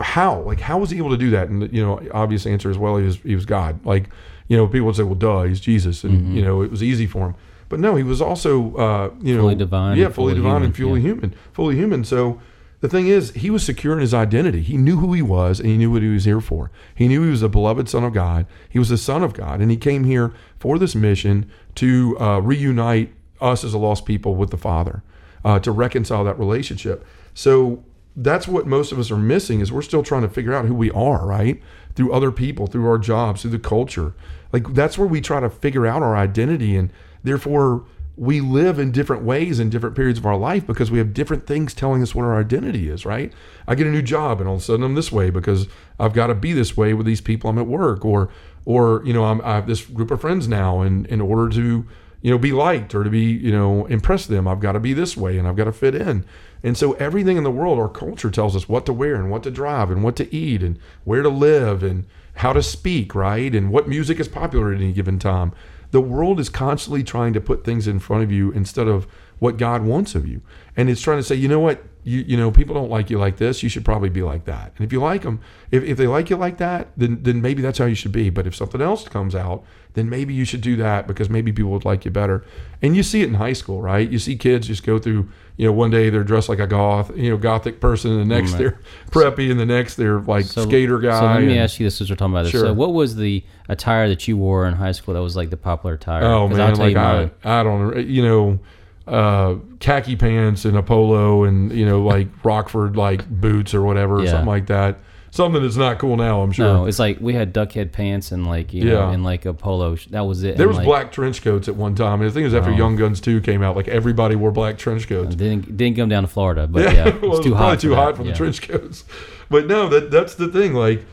how 0.00 0.40
like 0.42 0.60
how 0.60 0.78
was 0.78 0.90
he 0.90 0.98
able 0.98 1.10
to 1.10 1.16
do 1.16 1.30
that? 1.30 1.48
And 1.48 1.72
you 1.72 1.82
know, 1.84 2.00
obvious 2.12 2.46
answer 2.46 2.70
as 2.70 2.78
well. 2.78 2.96
He 2.96 3.04
was 3.04 3.16
he 3.18 3.34
was 3.34 3.46
God. 3.46 3.84
Like 3.84 4.10
you 4.48 4.56
know, 4.56 4.66
people 4.66 4.86
would 4.86 4.96
say, 4.96 5.02
well, 5.02 5.14
duh, 5.14 5.42
he's 5.42 5.60
Jesus, 5.60 6.04
and 6.04 6.12
Mm-hmm. 6.20 6.36
you 6.36 6.42
know, 6.42 6.62
it 6.62 6.70
was 6.70 6.82
easy 6.82 7.06
for 7.06 7.26
him. 7.26 7.34
But 7.68 7.80
no, 7.80 7.96
he 7.96 8.02
was 8.04 8.22
also 8.22 8.76
uh, 8.76 9.10
you 9.20 9.34
know 9.34 9.42
Fully 9.42 9.54
divine 9.56 9.96
Yeah, 9.98 10.08
fully 10.08 10.34
fully 10.34 10.34
divine 10.34 10.62
and 10.62 10.76
human, 10.76 10.90
fully 10.92 11.00
yeah. 11.00 11.06
human, 11.08 11.34
fully 11.52 11.76
human. 11.76 12.04
So. 12.04 12.40
The 12.80 12.90
thing 12.90 13.08
is, 13.08 13.30
he 13.30 13.48
was 13.48 13.64
secure 13.64 13.94
in 13.94 14.00
his 14.00 14.12
identity. 14.12 14.60
He 14.60 14.76
knew 14.76 14.98
who 14.98 15.14
he 15.14 15.22
was 15.22 15.60
and 15.60 15.68
he 15.70 15.78
knew 15.78 15.90
what 15.90 16.02
he 16.02 16.08
was 16.08 16.26
here 16.26 16.42
for. 16.42 16.70
He 16.94 17.08
knew 17.08 17.22
he 17.24 17.30
was 17.30 17.42
a 17.42 17.48
beloved 17.48 17.88
son 17.88 18.04
of 18.04 18.12
God. 18.12 18.44
He 18.68 18.78
was 18.78 18.90
the 18.90 18.98
son 18.98 19.22
of 19.22 19.32
God. 19.32 19.62
And 19.62 19.70
he 19.70 19.78
came 19.78 20.04
here 20.04 20.34
for 20.58 20.78
this 20.78 20.94
mission 20.94 21.50
to 21.76 22.16
uh, 22.20 22.38
reunite 22.40 23.14
us 23.40 23.64
as 23.64 23.72
a 23.72 23.78
lost 23.78 24.04
people 24.04 24.34
with 24.36 24.50
the 24.50 24.58
Father, 24.58 25.02
uh, 25.42 25.58
to 25.60 25.72
reconcile 25.72 26.22
that 26.24 26.38
relationship. 26.38 27.02
So 27.32 27.82
that's 28.16 28.48
what 28.48 28.66
most 28.66 28.92
of 28.92 28.98
us 28.98 29.10
are 29.10 29.16
missing 29.18 29.60
is 29.60 29.70
we're 29.70 29.82
still 29.82 30.02
trying 30.02 30.22
to 30.22 30.28
figure 30.28 30.54
out 30.54 30.64
who 30.64 30.74
we 30.74 30.90
are, 30.92 31.26
right? 31.26 31.62
Through 31.94 32.12
other 32.12 32.32
people, 32.32 32.66
through 32.66 32.88
our 32.88 32.98
jobs, 32.98 33.42
through 33.42 33.50
the 33.50 33.58
culture. 33.58 34.14
Like 34.52 34.72
that's 34.72 34.96
where 34.96 35.06
we 35.06 35.20
try 35.20 35.40
to 35.40 35.50
figure 35.50 35.86
out 35.86 36.02
our 36.02 36.16
identity 36.16 36.76
and 36.76 36.90
therefore 37.22 37.84
we 38.16 38.40
live 38.40 38.78
in 38.78 38.90
different 38.90 39.22
ways 39.22 39.60
in 39.60 39.68
different 39.68 39.94
periods 39.94 40.18
of 40.18 40.24
our 40.24 40.36
life 40.36 40.66
because 40.66 40.90
we 40.90 40.96
have 40.96 41.12
different 41.12 41.46
things 41.46 41.74
telling 41.74 42.02
us 42.02 42.14
what 42.14 42.24
our 42.24 42.40
identity 42.40 42.88
is, 42.88 43.04
right? 43.04 43.30
I 43.66 43.74
get 43.74 43.86
a 43.86 43.90
new 43.90 44.00
job 44.00 44.40
and 44.40 44.48
all 44.48 44.54
of 44.54 44.62
a 44.62 44.64
sudden 44.64 44.84
I'm 44.84 44.94
this 44.94 45.12
way 45.12 45.28
because 45.28 45.68
I've 46.00 46.14
got 46.14 46.28
to 46.28 46.34
be 46.34 46.54
this 46.54 46.76
way 46.76 46.94
with 46.94 47.04
these 47.04 47.20
people 47.20 47.50
I'm 47.50 47.58
at 47.58 47.66
work 47.66 48.04
or 48.04 48.30
or 48.64 49.02
you 49.04 49.12
know 49.12 49.24
I'm, 49.24 49.42
I 49.42 49.56
have 49.56 49.66
this 49.66 49.84
group 49.84 50.10
of 50.10 50.22
friends 50.22 50.48
now 50.48 50.80
and 50.80 51.06
in 51.06 51.20
order 51.20 51.50
to 51.54 51.86
you 52.22 52.30
know 52.30 52.38
be 52.38 52.52
liked 52.52 52.94
or 52.94 53.04
to 53.04 53.10
be 53.10 53.24
you 53.24 53.52
know 53.52 53.84
impress 53.86 54.24
them 54.24 54.48
I've 54.48 54.60
got 54.60 54.72
to 54.72 54.80
be 54.80 54.94
this 54.94 55.18
way 55.18 55.36
and 55.36 55.46
I've 55.46 55.56
got 55.56 55.64
to 55.64 55.72
fit 55.72 55.94
in. 55.94 56.24
And 56.62 56.76
so 56.76 56.92
everything 56.94 57.36
in 57.36 57.44
the 57.44 57.50
world 57.50 57.78
our 57.78 57.88
culture 57.88 58.30
tells 58.30 58.56
us 58.56 58.68
what 58.68 58.86
to 58.86 58.92
wear 58.92 59.16
and 59.16 59.30
what 59.30 59.42
to 59.44 59.50
drive 59.50 59.90
and 59.90 60.02
what 60.02 60.16
to 60.16 60.34
eat 60.34 60.62
and 60.62 60.78
where 61.04 61.22
to 61.22 61.28
live 61.28 61.82
and 61.82 62.06
how 62.34 62.52
to 62.52 62.62
speak, 62.62 63.14
right? 63.14 63.54
And 63.54 63.70
what 63.70 63.88
music 63.88 64.20
is 64.20 64.28
popular 64.28 64.72
at 64.72 64.80
any 64.80 64.92
given 64.92 65.18
time 65.18 65.52
the 65.90 66.00
world 66.00 66.40
is 66.40 66.48
constantly 66.48 67.02
trying 67.02 67.32
to 67.32 67.40
put 67.40 67.64
things 67.64 67.86
in 67.86 67.98
front 67.98 68.22
of 68.22 68.32
you 68.32 68.50
instead 68.52 68.88
of 68.88 69.06
what 69.38 69.56
God 69.56 69.82
wants 69.82 70.14
of 70.14 70.26
you. 70.26 70.40
And 70.76 70.88
it's 70.88 71.00
trying 71.00 71.18
to 71.18 71.22
say, 71.22 71.34
you 71.34 71.48
know 71.48 71.60
what, 71.60 71.84
you, 72.04 72.20
you 72.20 72.36
know, 72.36 72.50
people 72.50 72.74
don't 72.74 72.90
like 72.90 73.10
you 73.10 73.18
like 73.18 73.36
this. 73.36 73.62
You 73.62 73.68
should 73.68 73.84
probably 73.84 74.08
be 74.08 74.22
like 74.22 74.44
that. 74.46 74.72
And 74.76 74.84
if 74.84 74.92
you 74.92 75.00
like 75.00 75.22
them, 75.22 75.40
if, 75.70 75.82
if 75.82 75.96
they 75.98 76.06
like 76.06 76.30
you 76.30 76.36
like 76.36 76.58
that, 76.58 76.88
then, 76.96 77.22
then 77.22 77.42
maybe 77.42 77.62
that's 77.62 77.78
how 77.78 77.84
you 77.84 77.94
should 77.94 78.12
be. 78.12 78.30
But 78.30 78.46
if 78.46 78.54
something 78.54 78.80
else 78.80 79.06
comes 79.08 79.34
out, 79.34 79.64
then 79.96 80.08
maybe 80.08 80.32
you 80.32 80.44
should 80.44 80.60
do 80.60 80.76
that 80.76 81.06
because 81.08 81.28
maybe 81.28 81.50
people 81.52 81.72
would 81.72 81.84
like 81.84 82.04
you 82.04 82.10
better. 82.12 82.44
And 82.82 82.94
you 82.94 83.02
see 83.02 83.22
it 83.22 83.28
in 83.28 83.34
high 83.34 83.54
school, 83.54 83.80
right? 83.82 84.08
You 84.08 84.18
see 84.20 84.36
kids 84.36 84.68
just 84.68 84.84
go 84.84 84.98
through, 84.98 85.28
you 85.56 85.66
know, 85.66 85.72
one 85.72 85.90
day 85.90 86.10
they're 86.10 86.22
dressed 86.22 86.48
like 86.48 86.58
a 86.60 86.66
goth, 86.66 87.10
you 87.16 87.30
know, 87.30 87.36
gothic 87.38 87.80
person, 87.80 88.12
and 88.12 88.20
the 88.20 88.34
next 88.34 88.52
Right. 88.52 88.58
they're 88.58 88.78
preppy, 89.10 89.50
and 89.50 89.58
the 89.58 89.66
next 89.66 89.96
they're 89.96 90.20
like 90.20 90.44
skater 90.44 90.98
guy. 91.00 91.18
So 91.18 91.26
let 91.26 91.40
me 91.42 91.52
and- 91.52 91.60
ask 91.60 91.80
you 91.80 91.86
this 91.86 92.00
as 92.00 92.10
we're 92.10 92.16
talking 92.16 92.34
about 92.34 92.42
this. 92.44 92.52
Sure. 92.52 92.60
So 92.66 92.72
what 92.74 92.92
was 92.92 93.16
the 93.16 93.42
attire 93.68 94.08
that 94.08 94.28
you 94.28 94.36
wore 94.36 94.66
in 94.68 94.74
high 94.74 94.92
school 94.92 95.14
that 95.14 95.22
was 95.22 95.34
like 95.34 95.50
the 95.50 95.56
popular 95.56 95.94
attire? 95.94 96.22
Oh 96.24 96.46
man, 96.46 96.60
I'll 96.60 96.76
tell 96.76 96.86
like 96.86 96.96
I, 96.96 97.30
I 97.42 97.62
don't, 97.64 98.06
you 98.06 98.22
know, 98.22 98.58
uh, 99.06 99.54
khaki 99.80 100.16
pants 100.16 100.64
and 100.64 100.76
a 100.76 100.82
polo 100.82 101.44
and 101.44 101.72
you 101.72 101.86
know 101.86 102.02
like 102.04 102.28
Rockport 102.44 102.96
like 102.96 103.28
boots 103.28 103.72
or 103.74 103.82
whatever, 103.82 104.22
Yeah. 104.22 104.30
something 104.32 104.46
like 104.48 104.66
that. 104.66 104.98
Something 105.30 105.62
that's 105.62 105.76
not 105.76 105.98
cool 105.98 106.16
now, 106.16 106.40
I'm 106.40 106.52
sure. 106.52 106.64
No, 106.66 106.86
it's 106.86 106.98
like 106.98 107.18
we 107.20 107.34
had 107.34 107.52
duck 107.52 107.72
head 107.72 107.92
pants 107.92 108.32
and 108.32 108.46
like 108.46 108.72
you 108.72 108.84
know, 108.84 108.92
Yeah. 109.08 109.12
and 109.12 109.22
like 109.24 109.44
a 109.44 109.52
polo. 109.52 109.96
sh- 109.96 110.06
That 110.06 110.22
was 110.26 110.42
it. 110.44 110.56
there 110.56 110.66
And, 110.66 110.68
was 110.68 110.78
like, 110.78 110.86
black 110.86 111.12
trench 111.12 111.42
coats 111.42 111.68
at 111.68 111.76
one 111.76 111.94
time. 111.94 112.20
And 112.22 112.30
I 112.30 112.32
think 112.32 112.42
it 112.42 112.46
was 112.46 112.54
after 112.54 112.70
Oh. 112.70 112.76
Young 112.76 112.96
Guns 112.96 113.20
2 113.20 113.40
came 113.42 113.62
out. 113.62 113.76
Like 113.76 113.88
everybody 113.88 114.34
wore 114.36 114.50
black 114.50 114.78
trench 114.78 115.08
coats. 115.08 115.34
Didn't 115.34 115.76
didn't 115.76 115.96
come 115.96 116.08
down 116.08 116.22
to 116.22 116.28
Florida, 116.28 116.66
but 116.66 116.92
yeah, 116.94 117.04
well, 117.04 117.16
it 117.24 117.28
was 117.28 117.40
too 117.40 117.50
probably 117.50 117.66
hot. 117.68 117.80
too 117.80 117.94
hot 117.94 118.16
for 118.16 118.22
yeah. 118.22 118.30
the 118.32 118.36
trench 118.36 118.62
coats. 118.62 119.04
But 119.50 119.66
no, 119.66 119.88
that 119.88 120.10
that's 120.10 120.34
the 120.36 120.48
thing. 120.48 120.72
Like, 120.74 121.04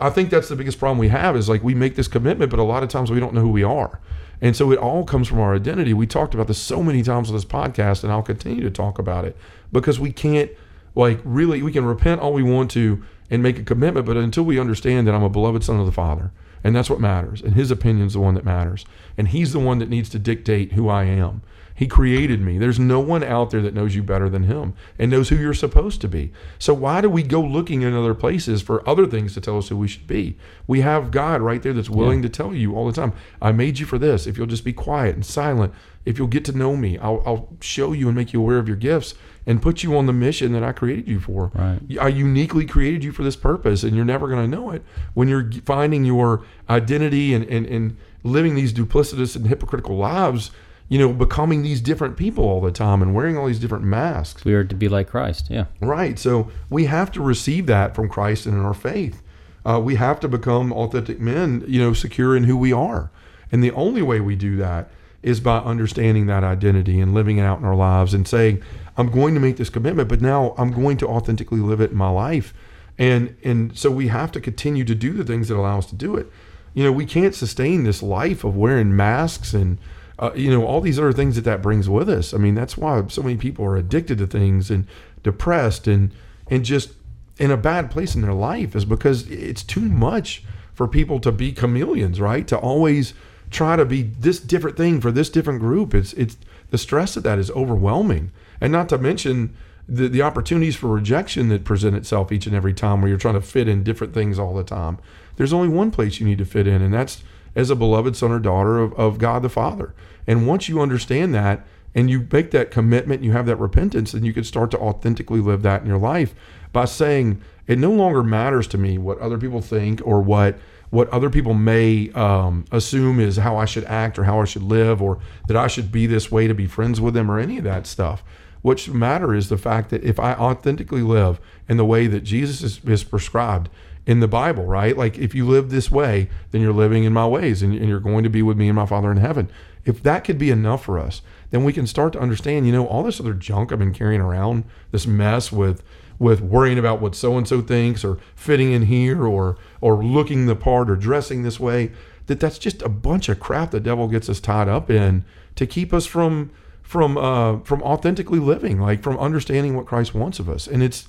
I 0.00 0.10
think 0.10 0.30
that's 0.30 0.48
the 0.48 0.56
biggest 0.56 0.78
problem 0.78 0.98
we 0.98 1.08
have 1.08 1.36
is 1.36 1.48
like 1.48 1.62
we 1.62 1.74
make 1.74 1.94
this 1.94 2.08
commitment, 2.08 2.50
but 2.50 2.58
a 2.58 2.64
lot 2.64 2.82
of 2.82 2.88
times 2.88 3.10
we 3.10 3.20
don't 3.20 3.34
know 3.34 3.40
who 3.40 3.48
we 3.50 3.62
are, 3.64 4.00
and 4.40 4.54
so 4.56 4.72
it 4.72 4.78
all 4.78 5.04
comes 5.04 5.28
from 5.28 5.38
our 5.40 5.54
identity. 5.54 5.92
We 5.94 6.06
talked 6.06 6.34
about 6.34 6.46
this 6.48 6.58
so 6.58 6.82
many 6.82 7.02
times 7.02 7.28
on 7.30 7.34
this 7.36 7.44
podcast, 7.44 8.02
and 8.02 8.12
I'll 8.12 8.22
continue 8.22 8.62
to 8.62 8.70
talk 8.70 8.98
about 8.98 9.24
it 9.24 9.36
because 9.72 9.98
we 10.00 10.10
can't 10.12 10.50
like 10.94 11.20
really 11.24 11.62
we 11.62 11.72
can 11.72 11.84
repent 11.84 12.20
all 12.20 12.32
we 12.32 12.42
want 12.42 12.70
to 12.72 13.02
and 13.30 13.42
make 13.42 13.58
a 13.58 13.62
commitment, 13.62 14.06
but 14.06 14.16
until 14.16 14.44
we 14.44 14.58
understand 14.58 15.06
that 15.06 15.14
I'm 15.14 15.22
a 15.22 15.28
beloved 15.28 15.62
son 15.64 15.80
of 15.80 15.86
the 15.86 15.92
Father. 15.92 16.32
And 16.64 16.74
that's 16.74 16.90
what 16.90 17.00
matters. 17.00 17.40
And 17.40 17.54
his 17.54 17.70
opinion's 17.70 18.14
the 18.14 18.20
one 18.20 18.34
that 18.34 18.44
matters. 18.44 18.84
And 19.16 19.28
he's 19.28 19.52
the 19.52 19.60
one 19.60 19.78
that 19.78 19.88
needs 19.88 20.08
to 20.10 20.18
dictate 20.18 20.72
who 20.72 20.88
I 20.88 21.04
am. 21.04 21.42
He 21.78 21.86
created 21.86 22.40
me. 22.40 22.58
There's 22.58 22.80
no 22.80 22.98
one 22.98 23.22
out 23.22 23.50
there 23.50 23.62
that 23.62 23.72
knows 23.72 23.94
you 23.94 24.02
better 24.02 24.28
than 24.28 24.42
him 24.42 24.74
and 24.98 25.12
knows 25.12 25.28
who 25.28 25.36
you're 25.36 25.54
supposed 25.54 26.00
to 26.00 26.08
be. 26.08 26.32
So 26.58 26.74
why 26.74 27.00
do 27.00 27.08
we 27.08 27.22
go 27.22 27.40
looking 27.40 27.82
in 27.82 27.94
other 27.94 28.14
places 28.14 28.62
for 28.62 28.86
other 28.88 29.06
things 29.06 29.34
to 29.34 29.40
tell 29.40 29.58
us 29.58 29.68
who 29.68 29.76
we 29.76 29.86
should 29.86 30.08
be? 30.08 30.36
We 30.66 30.80
have 30.80 31.12
God 31.12 31.40
right 31.40 31.62
there 31.62 31.72
that's 31.72 31.88
willing 31.88 32.20
to 32.22 32.28
tell 32.28 32.52
you 32.52 32.74
all 32.74 32.84
the 32.84 32.92
time, 32.92 33.12
I 33.40 33.52
made 33.52 33.78
you 33.78 33.86
for 33.86 33.96
this. 33.96 34.26
If 34.26 34.36
you'll 34.36 34.48
just 34.48 34.64
be 34.64 34.72
quiet 34.72 35.14
and 35.14 35.24
silent, 35.24 35.72
if 36.04 36.18
you'll 36.18 36.26
get 36.26 36.44
to 36.46 36.52
know 36.52 36.74
me, 36.74 36.98
I'll, 36.98 37.22
I'll 37.24 37.48
show 37.60 37.92
you 37.92 38.08
and 38.08 38.16
make 38.16 38.32
you 38.32 38.40
aware 38.40 38.58
of 38.58 38.66
your 38.66 38.76
gifts 38.76 39.14
and 39.48 39.62
put 39.62 39.82
you 39.82 39.96
on 39.96 40.04
the 40.04 40.12
mission 40.12 40.52
that 40.52 40.62
I 40.62 40.72
created 40.72 41.08
you 41.08 41.18
for. 41.18 41.50
Right. 41.54 41.80
I 41.98 42.08
uniquely 42.08 42.66
created 42.66 43.02
you 43.02 43.12
for 43.12 43.22
this 43.22 43.34
purpose, 43.34 43.82
and 43.82 43.96
you're 43.96 44.04
never 44.04 44.28
going 44.28 44.48
to 44.48 44.56
know 44.56 44.70
it 44.70 44.82
when 45.14 45.26
you're 45.26 45.50
finding 45.64 46.04
your 46.04 46.44
identity 46.68 47.32
and, 47.32 47.46
and, 47.46 47.64
and 47.64 47.96
living 48.22 48.54
these 48.54 48.74
duplicitous 48.74 49.36
and 49.36 49.46
hypocritical 49.46 49.96
lives, 49.96 50.50
you 50.90 50.98
know, 50.98 51.14
becoming 51.14 51.62
these 51.62 51.80
different 51.80 52.18
people 52.18 52.44
all 52.44 52.60
the 52.60 52.70
time 52.70 53.00
and 53.00 53.14
wearing 53.14 53.38
all 53.38 53.46
these 53.46 53.58
different 53.58 53.84
masks. 53.84 54.44
We 54.44 54.52
are 54.52 54.64
to 54.64 54.74
be 54.74 54.86
like 54.86 55.08
Christ. 55.08 55.46
Yeah. 55.48 55.64
Right. 55.80 56.18
So 56.18 56.50
we 56.68 56.84
have 56.84 57.10
to 57.12 57.22
receive 57.22 57.64
that 57.68 57.94
from 57.94 58.10
Christ 58.10 58.44
and 58.44 58.54
in 58.54 58.60
our 58.60 58.74
faith. 58.74 59.22
Uh, 59.64 59.80
we 59.80 59.94
have 59.94 60.20
to 60.20 60.28
become 60.28 60.74
authentic 60.74 61.20
men, 61.20 61.64
you 61.66 61.80
know, 61.80 61.94
secure 61.94 62.36
in 62.36 62.44
who 62.44 62.56
we 62.56 62.70
are. 62.74 63.10
And 63.50 63.64
the 63.64 63.72
only 63.72 64.02
way 64.02 64.20
we 64.20 64.36
do 64.36 64.56
that 64.56 64.90
is 65.22 65.40
by 65.40 65.58
understanding 65.58 66.26
that 66.26 66.44
identity 66.44 67.00
and 67.00 67.14
living 67.14 67.38
it 67.38 67.42
out 67.42 67.58
in 67.58 67.64
our 67.64 67.74
lives 67.74 68.14
and 68.14 68.26
saying, 68.26 68.62
I'm 68.96 69.10
going 69.10 69.34
to 69.34 69.40
make 69.40 69.56
this 69.56 69.70
commitment, 69.70 70.08
but 70.08 70.20
now 70.20 70.54
I'm 70.56 70.72
going 70.72 70.96
to 70.98 71.08
authentically 71.08 71.60
live 71.60 71.80
it 71.80 71.90
in 71.90 71.96
my 71.96 72.10
life. 72.10 72.54
And 72.98 73.36
and 73.44 73.76
so 73.78 73.90
we 73.90 74.08
have 74.08 74.32
to 74.32 74.40
continue 74.40 74.84
to 74.84 74.94
do 74.94 75.12
the 75.12 75.24
things 75.24 75.48
that 75.48 75.56
allow 75.56 75.78
us 75.78 75.86
to 75.86 75.94
do 75.94 76.16
it. 76.16 76.30
You 76.74 76.84
know, 76.84 76.92
we 76.92 77.06
can't 77.06 77.34
sustain 77.34 77.84
this 77.84 78.02
life 78.02 78.44
of 78.44 78.56
wearing 78.56 78.94
masks 78.94 79.54
and 79.54 79.78
uh, 80.18 80.32
you 80.34 80.50
know 80.50 80.66
all 80.66 80.80
these 80.80 80.98
other 80.98 81.12
things 81.12 81.36
that 81.36 81.42
that 81.42 81.62
brings 81.62 81.88
with 81.88 82.08
us. 82.08 82.34
I 82.34 82.38
mean, 82.38 82.56
that's 82.56 82.76
why 82.76 83.04
so 83.08 83.22
many 83.22 83.36
people 83.36 83.64
are 83.64 83.76
addicted 83.76 84.18
to 84.18 84.26
things 84.26 84.70
and 84.70 84.86
depressed 85.22 85.86
and 85.86 86.12
and 86.48 86.64
just 86.64 86.92
in 87.38 87.52
a 87.52 87.56
bad 87.56 87.90
place 87.90 88.16
in 88.16 88.22
their 88.22 88.34
life 88.34 88.74
is 88.74 88.84
because 88.84 89.30
it's 89.30 89.62
too 89.62 89.88
much 89.88 90.42
for 90.74 90.88
people 90.88 91.20
to 91.20 91.30
be 91.30 91.52
chameleons, 91.52 92.20
right? 92.20 92.48
To 92.48 92.58
always 92.58 93.14
try 93.50 93.76
to 93.76 93.84
be 93.84 94.02
this 94.02 94.40
different 94.40 94.76
thing 94.76 95.00
for 95.00 95.10
this 95.10 95.30
different 95.30 95.60
group. 95.60 95.94
It's 95.94 96.12
it's 96.14 96.36
the 96.70 96.78
stress 96.78 97.16
of 97.16 97.22
that 97.22 97.38
is 97.38 97.50
overwhelming, 97.52 98.32
and 98.60 98.72
not 98.72 98.88
to 98.90 98.98
mention 98.98 99.56
the 99.88 100.08
the 100.08 100.22
opportunities 100.22 100.76
for 100.76 100.88
rejection 100.88 101.48
that 101.48 101.64
present 101.64 101.96
itself 101.96 102.30
each 102.32 102.46
and 102.46 102.54
every 102.54 102.74
time 102.74 103.00
where 103.00 103.08
you're 103.08 103.18
trying 103.18 103.34
to 103.34 103.40
fit 103.40 103.68
in 103.68 103.82
different 103.82 104.14
things 104.14 104.38
all 104.38 104.54
the 104.54 104.64
time. 104.64 104.98
There's 105.36 105.52
only 105.52 105.68
one 105.68 105.90
place 105.90 106.20
you 106.20 106.26
need 106.26 106.38
to 106.38 106.44
fit 106.44 106.66
in, 106.66 106.82
and 106.82 106.92
that's 106.92 107.22
as 107.54 107.70
a 107.70 107.76
beloved 107.76 108.16
son 108.16 108.32
or 108.32 108.38
daughter 108.38 108.78
of, 108.78 108.92
of 108.94 109.18
God 109.18 109.42
the 109.42 109.48
Father. 109.48 109.94
And 110.26 110.46
once 110.46 110.68
you 110.68 110.80
understand 110.80 111.34
that 111.34 111.66
and 111.94 112.10
you 112.10 112.26
make 112.30 112.50
that 112.50 112.70
commitment, 112.70 113.24
you 113.24 113.32
have 113.32 113.46
that 113.46 113.56
repentance, 113.56 114.12
then 114.12 114.24
you 114.24 114.32
can 114.32 114.44
start 114.44 114.70
to 114.72 114.78
authentically 114.78 115.40
live 115.40 115.62
that 115.62 115.80
in 115.80 115.86
your 115.88 115.98
life 115.98 116.34
by 116.72 116.84
saying, 116.84 117.40
it 117.66 117.78
no 117.78 117.90
longer 117.90 118.22
matters 118.22 118.66
to 118.68 118.78
me 118.78 118.98
what 118.98 119.18
other 119.18 119.38
people 119.38 119.60
think 119.60 120.00
or 120.04 120.20
what 120.20 120.58
what 120.90 121.08
other 121.10 121.30
people 121.30 121.54
may 121.54 122.10
um, 122.12 122.64
assume 122.72 123.20
is 123.20 123.36
how 123.36 123.56
I 123.56 123.64
should 123.64 123.84
act 123.84 124.18
or 124.18 124.24
how 124.24 124.40
I 124.40 124.44
should 124.44 124.62
live 124.62 125.02
or 125.02 125.18
that 125.46 125.56
I 125.56 125.66
should 125.66 125.92
be 125.92 126.06
this 126.06 126.30
way 126.30 126.46
to 126.46 126.54
be 126.54 126.66
friends 126.66 127.00
with 127.00 127.14
them 127.14 127.30
or 127.30 127.38
any 127.38 127.58
of 127.58 127.64
that 127.64 127.86
stuff. 127.86 128.22
What 128.62 128.78
should 128.78 128.94
matter 128.94 129.34
is 129.34 129.48
the 129.48 129.58
fact 129.58 129.90
that 129.90 130.02
if 130.02 130.18
I 130.18 130.34
authentically 130.34 131.02
live 131.02 131.40
in 131.68 131.76
the 131.76 131.84
way 131.84 132.06
that 132.06 132.24
Jesus 132.24 132.62
is, 132.62 132.84
is 132.84 133.04
prescribed 133.04 133.68
in 134.06 134.20
the 134.20 134.28
Bible, 134.28 134.64
right? 134.64 134.96
Like 134.96 135.18
if 135.18 135.34
you 135.34 135.46
live 135.46 135.68
this 135.68 135.90
way, 135.90 136.30
then 136.50 136.62
you're 136.62 136.72
living 136.72 137.04
in 137.04 137.12
my 137.12 137.26
ways 137.26 137.62
and, 137.62 137.74
and 137.74 137.88
you're 137.88 138.00
going 138.00 138.24
to 138.24 138.30
be 138.30 138.42
with 138.42 138.56
me 138.56 138.68
and 138.68 138.76
my 138.76 138.86
Father 138.86 139.12
in 139.12 139.18
heaven. 139.18 139.50
If 139.84 140.02
that 140.02 140.24
could 140.24 140.38
be 140.38 140.50
enough 140.50 140.84
for 140.84 140.98
us, 140.98 141.22
then 141.50 141.62
we 141.62 141.72
can 141.72 141.86
start 141.86 142.14
to 142.14 142.18
understand, 142.18 142.66
you 142.66 142.72
know, 142.72 142.86
all 142.86 143.02
this 143.02 143.20
other 143.20 143.34
junk 143.34 143.70
I've 143.70 143.78
been 143.78 143.94
carrying 143.94 144.20
around, 144.20 144.64
this 144.90 145.06
mess 145.06 145.52
with 145.52 145.82
with 146.18 146.40
worrying 146.40 146.78
about 146.78 147.00
what 147.00 147.14
so 147.14 147.36
and 147.36 147.46
so 147.46 147.60
thinks 147.60 148.04
or 148.04 148.18
fitting 148.34 148.72
in 148.72 148.82
here 148.82 149.24
or 149.24 149.56
or 149.80 150.02
looking 150.02 150.46
the 150.46 150.56
part 150.56 150.90
or 150.90 150.96
dressing 150.96 151.42
this 151.42 151.60
way, 151.60 151.92
that 152.26 152.40
that's 152.40 152.58
just 152.58 152.82
a 152.82 152.88
bunch 152.88 153.28
of 153.28 153.40
crap 153.40 153.70
the 153.70 153.80
devil 153.80 154.08
gets 154.08 154.28
us 154.28 154.40
tied 154.40 154.68
up 154.68 154.90
in 154.90 155.24
to 155.54 155.66
keep 155.66 155.92
us 155.92 156.06
from 156.06 156.50
from 156.82 157.18
uh, 157.18 157.58
from 157.60 157.82
authentically 157.82 158.38
living, 158.38 158.80
like 158.80 159.02
from 159.02 159.18
understanding 159.18 159.76
what 159.76 159.86
Christ 159.86 160.14
wants 160.14 160.38
of 160.38 160.48
us. 160.48 160.66
And 160.66 160.82
it's 160.82 161.06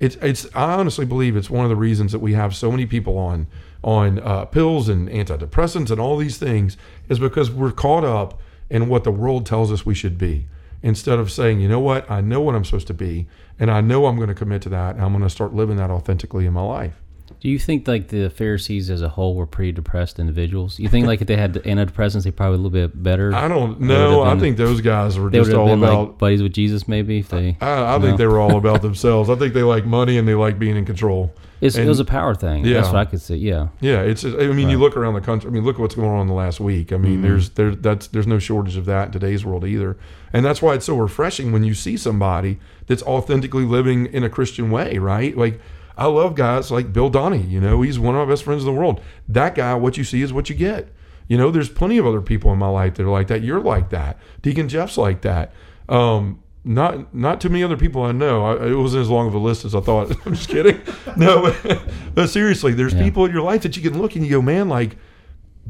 it's 0.00 0.16
it's 0.16 0.46
I 0.54 0.72
honestly 0.74 1.04
believe 1.04 1.36
it's 1.36 1.50
one 1.50 1.64
of 1.64 1.70
the 1.70 1.76
reasons 1.76 2.12
that 2.12 2.18
we 2.18 2.32
have 2.32 2.56
so 2.56 2.70
many 2.70 2.86
people 2.86 3.16
on 3.16 3.46
on 3.84 4.18
uh, 4.18 4.44
pills 4.46 4.88
and 4.88 5.08
antidepressants 5.08 5.90
and 5.90 6.00
all 6.00 6.16
these 6.16 6.36
things 6.36 6.76
is 7.08 7.18
because 7.18 7.50
we're 7.50 7.72
caught 7.72 8.04
up 8.04 8.40
in 8.68 8.88
what 8.88 9.04
the 9.04 9.10
world 9.10 9.46
tells 9.46 9.70
us 9.70 9.86
we 9.86 9.94
should 9.94 10.18
be. 10.18 10.46
Instead 10.82 11.18
of 11.18 11.30
saying, 11.30 11.60
you 11.60 11.68
know 11.68 11.80
what, 11.80 12.10
I 12.10 12.20
know 12.20 12.40
what 12.40 12.54
I'm 12.54 12.64
supposed 12.64 12.86
to 12.88 12.94
be, 12.94 13.26
and 13.58 13.70
I 13.70 13.80
know 13.80 14.06
I'm 14.06 14.16
going 14.16 14.28
to 14.28 14.34
commit 14.34 14.62
to 14.62 14.68
that, 14.70 14.96
and 14.96 15.04
I'm 15.04 15.12
going 15.12 15.24
to 15.24 15.30
start 15.30 15.54
living 15.54 15.76
that 15.76 15.90
authentically 15.90 16.46
in 16.46 16.52
my 16.52 16.62
life. 16.62 16.94
Do 17.40 17.48
you 17.48 17.58
think 17.58 17.88
like 17.88 18.08
the 18.08 18.28
Pharisees 18.28 18.90
as 18.90 19.00
a 19.00 19.08
whole 19.08 19.34
were 19.34 19.46
pretty 19.46 19.72
depressed 19.72 20.18
individuals? 20.18 20.78
You 20.78 20.88
think 20.88 21.06
like 21.06 21.22
if 21.22 21.26
they 21.26 21.36
had 21.36 21.54
the 21.54 21.60
antidepressants, 21.60 22.24
they 22.24 22.30
probably 22.30 22.56
a 22.56 22.58
little 22.58 22.70
bit 22.70 23.02
better. 23.02 23.34
I 23.34 23.48
don't 23.48 23.80
know. 23.80 24.22
I 24.22 24.38
think 24.38 24.56
those 24.56 24.80
guys 24.80 25.18
were 25.18 25.30
they 25.30 25.38
just 25.38 25.52
all 25.52 25.72
about. 25.72 26.08
like 26.08 26.18
buddies 26.18 26.42
with 26.42 26.52
Jesus, 26.52 26.86
maybe. 26.86 27.20
If 27.20 27.28
they, 27.28 27.56
I, 27.60 27.96
I 27.96 27.98
think 27.98 28.18
they 28.18 28.26
were 28.26 28.40
all 28.40 28.56
about 28.58 28.82
themselves. 28.82 29.30
I 29.30 29.36
think 29.36 29.54
they 29.54 29.62
like 29.62 29.86
money 29.86 30.18
and 30.18 30.28
they 30.28 30.34
like 30.34 30.58
being 30.58 30.76
in 30.76 30.84
control. 30.84 31.32
It's, 31.60 31.76
it 31.76 31.86
was 31.86 32.00
a 32.00 32.04
power 32.04 32.34
thing. 32.34 32.62
That's 32.62 32.86
Yeah. 32.86 32.92
what 32.92 32.96
I 33.00 33.04
could 33.04 33.20
see. 33.20 33.36
Yeah, 33.36 33.68
Yeah, 33.80 34.00
it's. 34.00 34.24
I 34.24 34.28
mean, 34.48 34.68
you 34.70 34.78
look 34.78 34.96
around 34.96 35.14
the 35.14 35.20
country. 35.20 35.48
I 35.50 35.52
mean, 35.52 35.64
look 35.64 35.76
at 35.76 35.80
what's 35.80 35.94
going 35.94 36.08
on 36.08 36.22
in 36.22 36.26
the 36.26 36.34
last 36.34 36.60
week. 36.60 36.92
I 36.92 36.96
mean, 36.96 37.18
Mhm. 37.18 37.22
there's 37.22 37.50
there 37.50 37.74
that's 37.74 38.06
there's 38.08 38.26
no 38.26 38.38
shortage 38.38 38.76
of 38.76 38.86
that 38.86 39.06
in 39.06 39.12
today's 39.12 39.44
world 39.44 39.64
either, 39.64 39.96
and 40.32 40.44
that's 40.44 40.60
why 40.62 40.74
it's 40.74 40.86
so 40.86 40.96
refreshing 40.96 41.52
when 41.52 41.64
you 41.64 41.74
see 41.74 41.96
somebody 41.96 42.58
that's 42.86 43.02
authentically 43.02 43.64
living 43.64 44.06
in 44.06 44.24
a 44.24 44.28
Christian 44.28 44.70
way, 44.70 44.98
right? 44.98 45.36
Like, 45.36 45.60
I 45.98 46.06
love 46.06 46.34
guys 46.34 46.70
like 46.70 46.92
Bill 46.92 47.10
Donnie. 47.10 47.42
You 47.42 47.60
know, 47.60 47.82
he's 47.82 47.98
one 47.98 48.14
of 48.14 48.26
my 48.26 48.32
best 48.32 48.42
friends 48.44 48.62
in 48.64 48.66
the 48.72 48.78
world. 48.80 49.00
That 49.28 49.54
guy, 49.54 49.74
what 49.74 49.96
you 49.98 50.04
see 50.04 50.22
is 50.22 50.32
what 50.32 50.48
you 50.48 50.56
get. 50.56 50.88
You 51.28 51.36
know, 51.38 51.50
there's 51.50 51.68
plenty 51.68 51.98
of 51.98 52.06
other 52.06 52.20
people 52.20 52.52
in 52.52 52.58
my 52.58 52.68
life 52.68 52.94
that 52.94 53.04
are 53.04 53.10
like 53.10 53.28
that. 53.28 53.42
You're 53.42 53.60
like 53.60 53.90
that. 53.90 54.18
Deacon 54.42 54.68
Jeff's 54.68 54.98
like 54.98 55.20
that. 55.20 55.52
Um, 55.88 56.38
not 56.64 57.14
not 57.14 57.40
too 57.40 57.48
many 57.48 57.62
other 57.64 57.76
people 57.76 58.02
I 58.02 58.12
know. 58.12 58.44
I, 58.44 58.68
it 58.68 58.74
wasn't 58.74 59.02
as 59.02 59.08
long 59.08 59.26
of 59.28 59.34
a 59.34 59.38
list 59.38 59.64
as 59.64 59.74
I 59.74 59.80
thought. 59.80 60.10
I'm 60.26 60.34
just 60.34 60.48
kidding. 60.48 60.80
No, 61.16 61.52
but, 61.62 61.82
but 62.14 62.26
seriously, 62.28 62.72
there's 62.74 62.92
Yeah. 62.94 63.02
people 63.02 63.24
in 63.24 63.32
your 63.32 63.42
life 63.42 63.62
that 63.62 63.76
you 63.76 63.82
can 63.88 64.00
look 64.00 64.14
and 64.16 64.24
you 64.24 64.30
go, 64.30 64.42
man, 64.42 64.68
like 64.68 64.96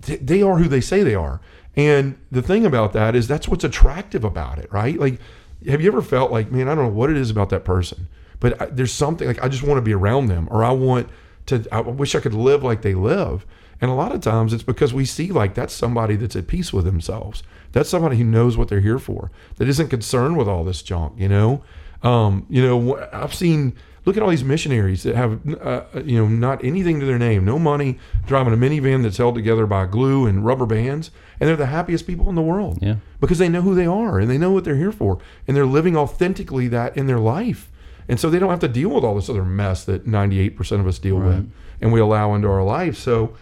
th- 0.02 0.20
they 0.22 0.42
are 0.42 0.58
who 0.58 0.68
they 0.68 0.80
say 0.80 1.02
they 1.02 1.14
are. 1.14 1.40
And 1.76 2.18
the 2.32 2.42
thing 2.42 2.66
about 2.66 2.92
that 2.94 3.14
is 3.14 3.28
that's 3.28 3.46
what's 3.46 3.62
attractive 3.64 4.24
about 4.24 4.58
it, 4.58 4.72
right? 4.72 4.98
Like, 4.98 5.20
have 5.68 5.80
you 5.80 5.88
ever 5.88 6.02
felt 6.02 6.32
like, 6.32 6.50
man, 6.50 6.68
I 6.68 6.74
don't 6.74 6.84
know 6.86 6.90
what 6.92 7.10
it 7.10 7.16
is 7.16 7.30
about 7.30 7.50
that 7.50 7.64
person, 7.64 8.08
but 8.40 8.60
I, 8.60 8.66
there's 8.66 8.92
something 8.92 9.28
like 9.28 9.42
I 9.42 9.48
just 9.48 9.62
want 9.62 9.78
to 9.78 9.82
be 9.82 9.94
around 9.94 10.26
them, 10.26 10.48
or 10.50 10.64
I 10.64 10.72
want 10.72 11.08
to. 11.46 11.64
I 11.70 11.80
wish 11.80 12.14
I 12.16 12.20
could 12.20 12.34
live 12.34 12.64
like 12.64 12.82
they 12.82 12.94
live. 12.94 13.46
And 13.80 13.90
a 13.90 13.94
lot 13.94 14.12
of 14.12 14.20
times 14.20 14.52
it's 14.52 14.62
because 14.62 14.92
we 14.92 15.04
see 15.04 15.30
like 15.32 15.54
that's 15.54 15.72
somebody 15.72 16.16
that's 16.16 16.36
at 16.36 16.46
peace 16.46 16.72
with 16.72 16.84
themselves. 16.84 17.42
That's 17.72 17.88
somebody 17.88 18.16
who 18.16 18.24
knows 18.24 18.56
what 18.56 18.68
they're 18.68 18.80
here 18.80 18.98
for. 18.98 19.30
That 19.56 19.68
isn't 19.68 19.88
concerned 19.88 20.36
with 20.36 20.48
all 20.48 20.64
this 20.64 20.82
junk. 20.82 21.14
You 21.16 21.28
know, 21.28 21.62
um, 22.02 22.46
you 22.50 22.62
know. 22.62 23.08
I've 23.12 23.34
seen. 23.34 23.74
Look 24.06 24.16
at 24.16 24.22
all 24.22 24.30
these 24.30 24.42
missionaries 24.42 25.02
that 25.02 25.14
have, 25.14 25.40
uh, 25.60 25.82
you 26.02 26.16
know, 26.16 26.26
not 26.26 26.64
anything 26.64 27.00
to 27.00 27.06
their 27.06 27.18
name, 27.18 27.44
no 27.44 27.58
money, 27.58 27.98
driving 28.26 28.54
a 28.54 28.56
minivan 28.56 29.02
that's 29.02 29.18
held 29.18 29.34
together 29.34 29.66
by 29.66 29.84
glue 29.84 30.24
and 30.24 30.42
rubber 30.44 30.64
bands, 30.64 31.10
and 31.38 31.46
they're 31.46 31.54
the 31.54 31.66
happiest 31.66 32.06
people 32.06 32.26
in 32.30 32.34
the 32.34 32.40
world 32.40 32.78
yeah. 32.80 32.96
because 33.20 33.36
they 33.36 33.48
know 33.50 33.60
who 33.60 33.74
they 33.74 33.84
are 33.84 34.18
and 34.18 34.30
they 34.30 34.38
know 34.38 34.52
what 34.52 34.64
they're 34.64 34.76
here 34.76 34.90
for, 34.90 35.18
and 35.46 35.54
they're 35.54 35.66
living 35.66 35.98
authentically 35.98 36.66
that 36.68 36.96
in 36.96 37.08
their 37.08 37.18
life, 37.18 37.70
and 38.08 38.18
so 38.18 38.30
they 38.30 38.38
don't 38.38 38.48
have 38.48 38.58
to 38.60 38.68
deal 38.68 38.88
with 38.88 39.04
all 39.04 39.14
this 39.16 39.28
other 39.28 39.44
mess 39.44 39.84
that 39.84 40.06
98% 40.06 40.80
of 40.80 40.86
us 40.86 40.98
deal 40.98 41.18
Right. 41.18 41.26
with, 41.36 41.52
and 41.82 41.92
we 41.92 42.00
allow 42.00 42.34
into 42.34 42.48
our 42.48 42.64
life. 42.64 42.96
So, 42.96 43.34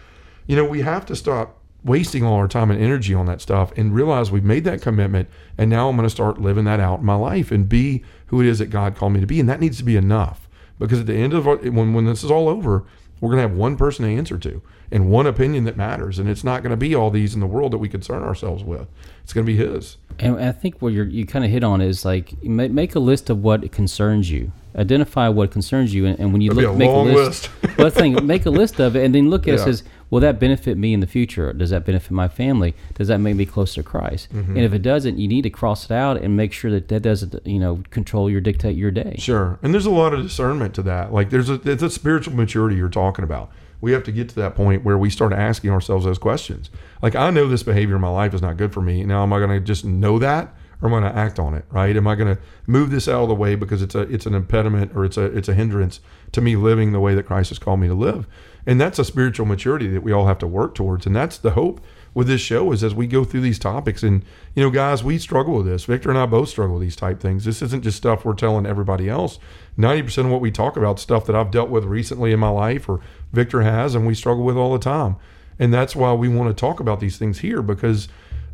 you 0.49 0.57
know, 0.57 0.65
we 0.65 0.81
have 0.81 1.07
to 1.07 1.15
stop 1.15 1.59
wasting 1.85 2.25
all 2.25 2.35
our 2.35 2.49
time 2.49 2.73
and 2.73 2.83
energy 2.83 3.15
on 3.15 3.27
that 3.27 3.41
stuff 3.41 3.73
and 3.77 3.95
realize 3.95 4.33
we've 4.33 4.43
made 4.43 4.65
that 4.65 4.83
commitment, 4.83 5.29
and 5.57 5.71
now 5.71 5.89
I'm 5.89 5.97
going 5.97 6.09
to 6.09 6.11
start 6.11 6.41
living 6.41 6.65
that 6.65 6.81
out 6.81 6.99
in 6.99 7.05
my 7.05 7.15
life 7.15 7.53
and 7.53 7.69
be 7.69 8.03
who 8.27 8.41
it 8.41 8.47
is 8.49 8.59
that 8.59 8.67
God 8.67 8.97
called 8.97 9.13
me 9.13 9.21
to 9.21 9.27
be, 9.27 9.39
and 9.39 9.49
that 9.49 9.61
needs 9.61 9.79
to 9.79 9.85
be 9.85 9.97
enough. 9.97 10.49
Because 10.81 11.01
at 11.01 11.07
the 11.07 11.15
end 11.15 11.35
of 11.35 11.47
our, 11.47 11.57
when 11.57 11.93
when 11.93 12.07
this 12.07 12.25
is 12.25 12.31
all 12.31 12.49
over, 12.49 12.85
we're 13.21 13.31
going 13.31 13.43
to 13.43 13.49
have 13.49 13.57
one 13.57 13.77
person 13.77 14.05
to 14.05 14.11
answer 14.11 14.39
to 14.39 14.63
and 14.91 15.11
one 15.11 15.27
opinion 15.27 15.65
that 15.65 15.77
matters, 15.77 16.19
and 16.19 16.29
it's 16.29 16.45
not 16.45 16.63
going 16.63 16.71
to 16.71 16.77
be 16.77 16.95
all 16.95 17.11
these 17.11 17.35
in 17.35 17.41
the 17.41 17.47
world 17.47 17.73
that 17.73 17.79
we 17.79 17.89
concern 17.89 18.23
ourselves 18.23 18.65
with. 18.65 18.89
It's 19.23 19.33
going 19.33 19.45
to 19.47 19.53
be 19.53 19.59
His. 19.59 19.99
And 20.19 20.41
I 20.43 20.53
think 20.53 20.81
what 20.81 20.93
you're, 20.93 21.05
you 21.05 21.27
kind 21.27 21.45
of 21.45 21.51
hit 21.51 21.63
on 21.63 21.81
is 21.81 22.05
like 22.05 22.43
ma- 22.43 22.69
make 22.69 22.95
a 22.95 23.01
list 23.01 23.29
of 23.29 23.43
what 23.43 23.71
concerns 23.71 24.31
you. 24.31 24.53
Identify 24.79 25.29
what 25.29 25.51
concerns 25.51 25.93
you, 25.93 26.07
and, 26.07 26.19
and 26.21 26.33
when 26.33 26.41
you 26.41 26.51
That'd 26.51 26.71
look, 26.71 26.79
make 26.79 26.89
a 26.89 26.93
list. 26.93 27.51
list. 27.63 27.77
the 27.77 27.91
thing. 27.91 28.27
Make 28.27 28.47
a 28.47 28.51
list 28.51 28.81
of 28.81 28.95
it, 28.95 29.05
and 29.05 29.15
then 29.15 29.29
look 29.29 29.49
at 29.49 29.55
it. 29.55 29.59
Says, 29.59 29.83
will 30.11 30.21
that 30.21 30.39
benefit 30.39 30.79
me 30.79 30.95
in 30.95 31.01
the 31.01 31.07
future? 31.07 31.53
Does 31.53 31.71
that 31.71 31.85
benefit 31.85 32.13
my 32.13 32.29
family? 32.29 32.75
Does 32.95 33.09
that 33.09 33.19
make 33.19 33.37
me 33.37 33.45
closer 33.45 33.83
to 33.83 33.89
Christ? 33.89 34.33
Mm-hmm. 34.33 34.57
And 34.57 34.65
if 34.65 34.73
it 34.73 34.83
doesn't, 34.83 35.19
you 35.19 35.29
need 35.29 35.43
to 35.43 35.51
cross 35.51 35.87
it 35.87 35.91
out 35.91 36.17
and 36.17 36.37
make 36.37 36.53
sure 36.53 36.71
that 36.71 36.89
that 36.89 37.01
doesn't, 37.01 37.47
you 37.47 37.59
know, 37.59 37.83
control 37.91 38.31
your 38.31 38.41
dictate 38.41 38.77
your 38.77 38.91
day. 38.91 39.17
Sure. 39.19 39.59
And 39.63 39.75
there's 39.75 39.87
a 39.87 39.91
lot 39.91 40.15
of 40.15 40.23
discernment 40.23 40.75
to 40.77 40.83
that. 40.83 41.13
Like 41.13 41.31
there's 41.31 41.51
a 41.51 41.61
it's 41.69 41.83
a 41.83 41.91
spiritual 41.91 42.35
maturity 42.35 42.77
you're 42.77 42.89
talking 42.89 43.25
about. 43.25 43.51
We 43.81 43.93
have 43.93 44.03
to 44.05 44.13
get 44.13 44.29
to 44.31 44.35
that 44.37 44.57
point 44.57 44.85
where 44.85 44.99
we 44.99 45.09
start 45.09 45.33
asking 45.33 45.71
ourselves 45.71 46.05
those 46.05 46.19
questions. 46.19 46.71
Like 47.03 47.15
I 47.15 47.31
know 47.31 47.49
this 47.49 47.63
behavior 47.63 47.97
in 47.97 48.01
my 48.01 48.09
life 48.11 48.35
is 48.35 48.43
not 48.43 48.57
good 48.57 48.73
for 48.73 48.81
me. 48.81 49.05
Now 49.05 49.23
am 49.23 49.33
I 49.33 49.39
going 49.39 49.51
to 49.51 49.61
just 49.61 49.85
know 49.85 50.19
that 50.19 50.53
or 50.81 50.89
am 50.89 50.95
I 50.95 51.01
going 51.01 51.13
to 51.13 51.19
act 51.19 51.39
on 51.39 51.55
it, 51.55 51.65
right? 51.71 51.97
Am 51.97 52.07
I 52.07 52.15
going 52.15 52.37
to 52.37 52.41
move 52.67 52.91
this 52.91 53.09
out 53.09 53.23
of 53.23 53.29
the 53.29 53.35
way 53.35 53.55
because 53.55 53.83
it's 53.83 53.95
a 53.95 54.03
it's 54.03 54.27
an 54.27 54.35
impediment 54.35 54.93
or 54.95 55.05
it's 55.05 55.17
a 55.17 55.25
it's 55.25 55.49
a 55.49 55.55
hindrance 55.55 56.01
to 56.33 56.41
me 56.41 56.57
living 56.57 56.93
the 56.93 57.01
way 57.01 57.15
that 57.15 57.27
Christ 57.27 57.51
has 57.51 57.59
called 57.59 57.81
me 57.81 57.89
to 57.89 57.95
live? 57.95 58.27
And 58.67 58.81
that's 58.81 58.99
a 58.99 59.05
spiritual 59.05 59.47
maturity 59.47 59.89
that 59.89 60.03
we 60.03 60.13
all 60.13 60.27
have 60.27 60.39
to 60.39 60.47
work 60.47 60.75
towards. 60.75 61.07
And 61.07 61.17
that's 61.17 61.39
the 61.39 61.53
hope 61.53 61.81
with 62.15 62.27
this 62.27 62.41
show 62.41 62.73
is 62.73 62.83
as 62.83 62.95
we 62.95 63.07
go 63.07 63.25
through 63.25 63.41
these 63.41 63.59
topics 63.59 64.03
and 64.03 64.25
you 64.55 64.63
know 64.63 64.71
guys 64.71 65.05
we 65.05 65.19
struggle 65.19 65.55
with 65.55 65.67
this 65.67 65.85
victor 65.85 66.09
and 66.09 66.19
i 66.19 66.27
both 66.27 66.49
struggle 66.49 66.75
with 66.75 66.83
these 66.83 66.97
type 66.97 67.21
things 67.21 67.45
this 67.45 67.63
isn't 67.63 67.85
just 67.85 67.97
stuff 67.97 68.25
we're 68.25 68.35
telling 68.35 68.67
everybody 68.67 69.09
else 69.09 69.39
90% 69.79 70.25
of 70.25 70.31
what 70.31 70.41
we 70.41 70.51
talk 70.51 70.77
about 70.77 70.99
stuff 70.99 71.27
that 71.27 71.37
i've 71.37 71.53
dealt 71.53 71.71
with 71.71 71.85
recently 71.85 72.33
in 72.33 72.41
my 72.41 72.49
life 72.49 72.89
or 72.89 73.01
victor 73.33 73.63
has 73.63 73.95
and 73.95 74.07
we 74.07 74.15
struggle 74.15 74.43
with 74.43 74.57
all 74.57 74.73
the 74.73 74.79
time 74.79 75.15
and 75.61 75.73
that's 75.73 75.95
why 75.95 76.13
we 76.13 76.29
want 76.29 76.49
to 76.49 76.61
talk 76.61 76.81
about 76.81 76.99
these 76.99 77.19
things 77.19 77.39
here 77.39 77.63
because 77.63 78.09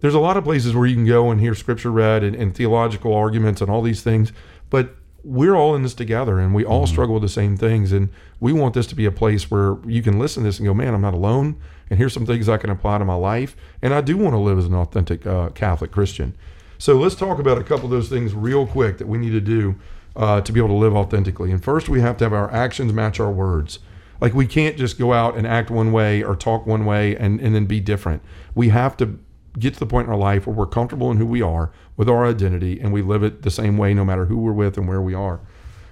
there's 0.05 0.15
a 0.15 0.21
lot 0.21 0.37
of 0.37 0.45
places 0.45 0.75
where 0.75 0.87
you 0.87 0.95
can 0.95 1.07
go 1.07 1.31
and 1.31 1.41
hear 1.41 1.55
scripture 1.55 1.91
read 1.91 2.23
and, 2.23 2.37
and 2.37 2.55
theological 2.55 3.15
arguments 3.15 3.63
and 3.63 3.71
all 3.71 3.81
these 3.81 4.03
things 4.03 4.33
but 4.69 4.97
we're 5.25 5.55
all 5.55 5.75
in 5.75 5.83
this 5.83 5.95
together 5.95 6.39
and 6.39 6.55
we 6.55 6.65
all 6.65 6.87
struggle 6.87 7.15
with 7.15 7.23
the 7.23 7.29
same 7.29 7.57
things. 7.57 7.93
And 7.93 8.11
we 8.41 8.53
want 8.53 8.75
this 8.75 8.87
to 8.89 8.95
be 8.95 9.07
a 9.07 9.11
place 9.11 9.51
where 9.51 9.79
you 9.87 10.03
can 10.03 10.19
listen 10.19 10.43
to 10.43 10.49
this 10.49 10.59
and 10.59 10.67
go 10.67 10.75
man 10.75 10.95
i'm 10.95 11.01
not 11.01 11.15
alone. 11.15 11.57
And 11.89 11.99
here's 11.99 12.13
some 12.13 12.27
things 12.27 12.49
i 12.49 12.59
can 12.59 12.71
apply 12.71 12.99
to 12.99 13.05
my 13.05 13.15
life. 13.15 13.57
And 13.81 13.95
i 13.95 14.03
do 14.03 14.17
want 14.17 14.35
to 14.35 14.39
live 14.39 14.59
as 14.59 14.67
an 14.67 14.75
authentic 14.75 15.27
uh, 15.27 15.49
catholic 15.51 15.91
christian. 15.91 16.37
So 16.77 16.97
let's 16.97 17.15
talk 17.15 17.39
about 17.39 17.57
a 17.57 17.65
couple 17.65 17.87
of 17.87 17.91
those 17.91 18.11
things 18.11 18.35
real 18.35 18.67
quick 18.67 18.99
that 18.99 19.09
we 19.09 19.17
need 19.17 19.31
to 19.31 19.41
do 19.41 19.77
uh, 20.15 20.43
to 20.43 20.53
be 20.53 20.61
able 20.61 20.69
to 20.69 20.75
live 20.75 20.95
authentically. 20.95 21.51
And 21.51 21.65
first 21.65 21.89
we 21.89 22.01
have 22.03 22.19
to 22.19 22.25
have 22.25 22.33
our 22.33 22.53
actions 22.53 22.93
match 22.93 23.19
our 23.19 23.33
words. 23.33 23.79
Like 24.21 24.35
we 24.35 24.47
can't 24.47 24.77
just 24.77 24.99
go 24.99 25.13
out 25.13 25.37
and 25.37 25.47
act 25.47 25.71
one 25.71 25.91
way 25.91 26.23
or 26.23 26.37
talk 26.37 26.67
one 26.67 26.85
way 26.85 27.17
and, 27.17 27.41
and 27.41 27.55
then 27.55 27.65
be 27.65 27.81
different. 27.81 28.23
We 28.55 28.69
have 28.69 28.97
to 28.99 29.19
get 29.59 29.75
to 29.75 29.81
the 29.81 29.87
point 29.87 30.07
in 30.07 30.13
our 30.13 30.19
life 30.19 30.47
where 30.47 30.55
we're 30.55 30.67
comfortable 30.67 31.11
in 31.11 31.17
who 31.17 31.27
we 31.27 31.43
are 31.43 31.71
with 31.97 32.09
our 32.09 32.27
identity 32.27 32.81
and 32.81 32.93
we 32.93 33.03
live 33.03 33.23
it 33.23 33.43
the 33.43 33.51
same 33.51 33.77
way 33.77 33.95
no 33.95 34.05
matter 34.05 34.27
who 34.27 34.37
we're 34.37 34.53
with 34.53 34.77
and 34.77 34.89
where 34.89 35.01
we 35.01 35.15
are. 35.15 35.41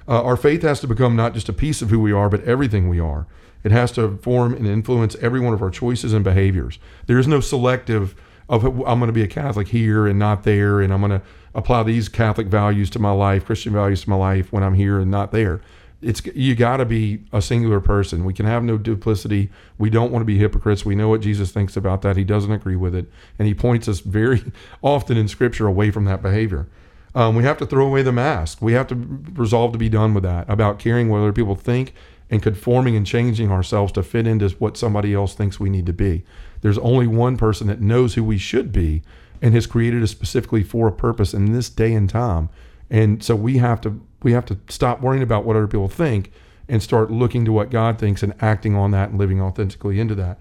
Uh, 0.09 0.23
our 0.23 0.37
faith 0.37 0.63
has 0.63 0.81
to 0.81 0.89
become 0.89 1.15
not 1.15 1.33
just 1.33 1.49
a 1.49 1.53
piece 1.53 1.81
of 1.81 1.91
who 1.91 2.01
we 2.01 2.13
are, 2.13 2.29
but 2.29 2.43
everything 2.45 2.89
we 2.89 2.99
are. 2.99 3.27
It 3.63 3.71
has 3.71 3.93
to 3.93 4.17
form 4.19 4.55
and 4.55 4.67
influence 4.67 5.15
every 5.21 5.39
one 5.39 5.55
of 5.55 5.63
our 5.63 5.71
choices 5.71 6.13
and 6.13 6.25
behaviors. 6.25 6.79
There 7.07 7.19
is 7.19 7.29
no 7.29 7.41
selective 7.41 8.17
of 8.49 8.65
I'm 8.65 8.99
going 8.99 9.07
to 9.07 9.13
be 9.13 9.23
a 9.23 9.29
Catholic 9.29 9.69
here 9.69 10.09
and 10.09 10.19
not 10.19 10.43
there, 10.43 10.81
and 10.81 10.93
I'm 10.93 11.01
going 11.01 11.13
to 11.13 11.23
apply 11.55 11.85
these 11.85 12.09
Catholic 12.09 12.49
values 12.49 12.91
to 12.91 12.99
my 12.99 13.13
life, 13.13 13.45
Christian 13.45 13.73
values 13.73 14.03
to 14.03 14.11
my 14.11 14.17
life 14.17 14.53
when 14.53 14.65
I'm 14.65 14.75
here 14.75 14.99
and 14.99 15.11
not 15.11 15.31
there 15.31 15.61
it's 16.03 16.25
you 16.27 16.55
got 16.55 16.79
to 16.79 16.85
be 16.85 17.25
a 17.33 17.41
singular 17.41 17.81
person. 17.81 18.25
We 18.25 18.35
can 18.35 18.47
have 18.47 18.65
no 18.65 18.77
duplicity. 18.77 19.51
We 19.79 19.89
don't 19.89 20.11
want 20.11 20.23
to 20.23 20.27
be 20.27 20.39
hypocrites. 20.39 20.85
We 20.85 20.95
know 20.95 21.09
what 21.09 21.21
Jesus 21.21 21.53
thinks 21.53 21.77
about 21.77 22.03
that. 22.03 22.17
He 22.17 22.25
doesn't 22.25 22.53
agree 22.53 22.77
with 22.77 22.95
it, 22.95 23.11
and 23.39 23.47
he 23.47 23.55
points 23.55 23.89
us 23.89 24.01
very 24.01 24.53
often 24.83 25.17
in 25.17 25.29
Scripture 25.29 25.67
away 25.67 25.91
from 25.91 26.05
that 26.07 26.23
behavior. 26.23 26.69
Um, 27.15 27.37
we 27.37 27.45
have 27.45 27.59
to 27.59 27.67
throw 27.67 27.87
away 27.87 28.03
the 28.03 28.13
mask. 28.13 28.63
We 28.63 28.73
have 28.73 28.87
to 28.89 28.95
resolve 29.35 29.73
to 29.73 29.79
be 29.79 29.89
done 29.89 30.15
with 30.15 30.25
that 30.25 30.49
about 30.49 30.79
caring 30.79 31.09
what 31.09 31.19
other 31.19 31.33
people 31.33 31.55
think 31.55 31.95
and 32.31 32.43
conforming 32.43 32.97
and 32.97 33.07
changing 33.07 33.51
ourselves 33.51 33.93
to 33.93 34.03
fit 34.03 34.27
into 34.27 34.49
what 34.59 34.79
somebody 34.79 35.13
else 35.13 35.35
thinks 35.35 35.61
we 35.61 35.69
need 35.69 35.85
to 35.87 35.93
be. 35.93 36.25
There's 36.63 36.79
only 36.79 37.07
one 37.07 37.37
person 37.37 37.67
that 37.67 37.83
knows 37.83 38.15
who 38.15 38.25
we 38.25 38.39
should 38.39 38.73
be 38.73 39.03
and 39.43 39.53
has 39.53 39.67
created 39.67 40.03
us 40.03 40.11
specifically 40.11 40.63
for 40.63 40.89
a 40.89 40.93
purpose 40.93 41.35
in 41.35 41.53
this 41.53 41.69
day 41.69 41.93
and 41.93 42.09
time. 42.09 42.49
And 42.89 43.23
so 43.23 43.37
we 43.37 43.59
have 43.59 43.81
to 43.83 44.01
we 44.25 44.33
have 44.33 44.47
to 44.47 44.59
stop 44.69 45.01
worrying 45.01 45.23
about 45.23 45.45
what 45.45 45.57
other 45.57 45.67
people 45.67 45.89
think 45.89 46.33
and 46.69 46.83
start 46.83 47.11
looking 47.11 47.45
to 47.45 47.53
what 47.53 47.71
God 47.71 47.99
thinks 47.99 48.23
and 48.23 48.35
acting 48.41 48.75
on 48.75 48.91
that 48.93 49.11
and 49.11 49.19
living 49.19 49.41
authentically 49.41 50.01
into 50.01 50.15
that. 50.15 50.39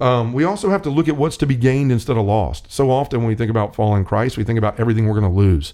Um, 0.00 0.32
we 0.32 0.42
also 0.44 0.70
have 0.70 0.82
to 0.82 0.90
look 0.90 1.08
at 1.08 1.16
what's 1.16 1.36
to 1.38 1.46
be 1.46 1.54
gained 1.54 1.92
instead 1.92 2.16
of 2.16 2.26
lost. 2.26 2.72
So 2.72 2.90
often 2.90 3.20
when 3.20 3.28
we 3.28 3.34
think 3.36 3.50
about 3.50 3.74
following 3.74 4.04
Christ, 4.04 4.36
we 4.36 4.44
think 4.44 4.58
about 4.58 4.80
everything 4.80 5.06
we're 5.06 5.20
going 5.20 5.32
to 5.32 5.38
lose. 5.38 5.72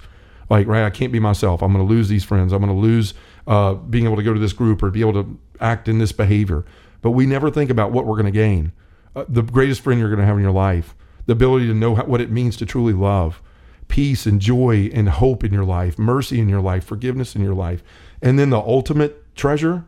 Like, 0.51 0.67
right, 0.67 0.85
I 0.85 0.91
can't 0.91 1.13
be 1.13 1.21
myself. 1.21 1.63
I'm 1.63 1.73
going 1.73 1.87
to 1.87 1.93
lose 1.93 2.09
these 2.09 2.25
friends. 2.25 2.53
I'm 2.53 2.61
going 2.61 2.75
to 2.75 2.79
lose 2.79 3.15
uh, 3.47 3.75
being 3.75 4.05
able 4.05 4.17
to 4.17 4.23
go 4.23 4.35
to 4.35 4.41
this 4.41 4.53
group 4.53 4.83
or 4.83 4.91
be 4.91 5.01
able 5.01 5.25
to 5.25 5.39
act 5.61 5.89
in 5.89 5.99
this 5.99 6.13
behavior. 6.13 6.65
But 7.01 7.13
we 7.13 7.27
never 7.27 7.51
think 7.51 7.71
about 7.71 7.93
what 7.93 8.07
we're 8.07 8.17
going 8.17 8.27
to 8.27 8.31
gain. 8.31 8.73
Uh, 9.17 9.25
the 9.29 9.43
greatest 9.43 9.81
friend 9.81 9.99
you're 9.99 10.11
going 10.11 10.21
to 10.21 10.27
have 10.27 10.37
in 10.37 10.43
your 10.43 10.53
life, 10.53 10.95
the 11.27 11.33
ability 11.33 11.67
to 11.67 11.75
know 11.75 11.95
how, 11.95 12.05
what 12.05 12.21
it 12.21 12.31
means 12.31 12.57
to 12.59 12.67
truly 12.67 12.93
love, 12.93 13.41
peace 13.89 14.27
and 14.27 14.41
joy 14.41 14.91
and 14.93 15.09
hope 15.09 15.43
in 15.43 15.53
your 15.53 15.65
life, 15.65 15.99
mercy 15.99 16.41
in 16.41 16.49
your 16.49 16.61
life, 16.61 16.85
forgiveness 16.85 17.35
in 17.35 17.43
your 17.43 17.55
life, 17.55 17.83
and 18.23 18.39
then 18.39 18.51
the 18.51 18.59
ultimate 18.59 19.35
treasure 19.35 19.85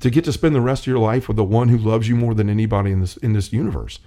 to 0.00 0.10
get 0.10 0.24
to 0.24 0.32
spend 0.32 0.54
the 0.54 0.60
rest 0.60 0.82
of 0.82 0.86
your 0.88 0.98
life 0.98 1.28
with 1.28 1.36
the 1.36 1.44
one 1.44 1.68
who 1.68 1.78
loves 1.78 2.08
you 2.08 2.16
more 2.16 2.34
than 2.34 2.50
anybody 2.50 2.90
in 2.90 3.00
this 3.00 3.16
in 3.18 3.32
this 3.32 3.52
universe. 3.52 4.00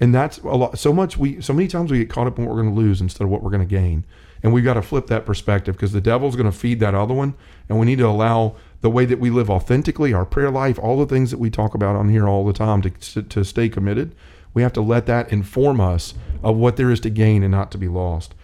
And 0.00 0.14
that's 0.14 0.38
a 0.38 0.48
lot 0.48 0.78
so 0.78 0.92
much 0.92 1.16
we 1.16 1.40
so 1.40 1.52
many 1.52 1.68
times 1.68 1.90
we 1.90 1.98
get 1.98 2.10
caught 2.10 2.26
up 2.26 2.38
in 2.38 2.44
what 2.44 2.54
we're 2.54 2.62
going 2.62 2.74
to 2.74 2.80
lose 2.80 3.00
instead 3.00 3.24
of 3.24 3.30
what 3.30 3.42
we're 3.42 3.50
going 3.50 3.66
to 3.66 3.74
gain. 3.74 4.04
And 4.42 4.52
we've 4.52 4.64
got 4.64 4.74
to 4.74 4.82
flip 4.82 5.06
that 5.06 5.24
perspective 5.24 5.74
because 5.74 5.92
the 5.92 6.02
devil's 6.02 6.36
going 6.36 6.50
to 6.50 6.56
feed 6.56 6.78
that 6.80 6.94
other 6.94 7.14
one. 7.14 7.34
And 7.68 7.80
we 7.80 7.86
need 7.86 7.98
to 7.98 8.06
allow 8.06 8.56
the 8.82 8.90
way 8.90 9.06
that 9.06 9.18
we 9.18 9.30
live 9.30 9.48
authentically, 9.48 10.12
our 10.12 10.26
prayer 10.26 10.50
life, 10.50 10.78
all 10.78 10.98
the 10.98 11.06
things 11.06 11.30
that 11.30 11.38
we 11.38 11.48
talk 11.48 11.74
about 11.74 11.96
on 11.96 12.10
here 12.10 12.28
all 12.28 12.44
the 12.44 12.52
time 12.52 12.82
to, 12.82 13.22
to 13.22 13.42
stay 13.42 13.70
committed. 13.70 14.14
We 14.52 14.60
have 14.62 14.74
to 14.74 14.82
let 14.82 15.06
that 15.06 15.32
inform 15.32 15.80
us 15.80 16.12
of 16.42 16.56
what 16.56 16.76
there 16.76 16.90
is 16.90 17.00
to 17.00 17.10
gain 17.10 17.42
and 17.42 17.50
not 17.50 17.70
to 17.70 17.78
be 17.78 17.88
lost. 17.88 18.34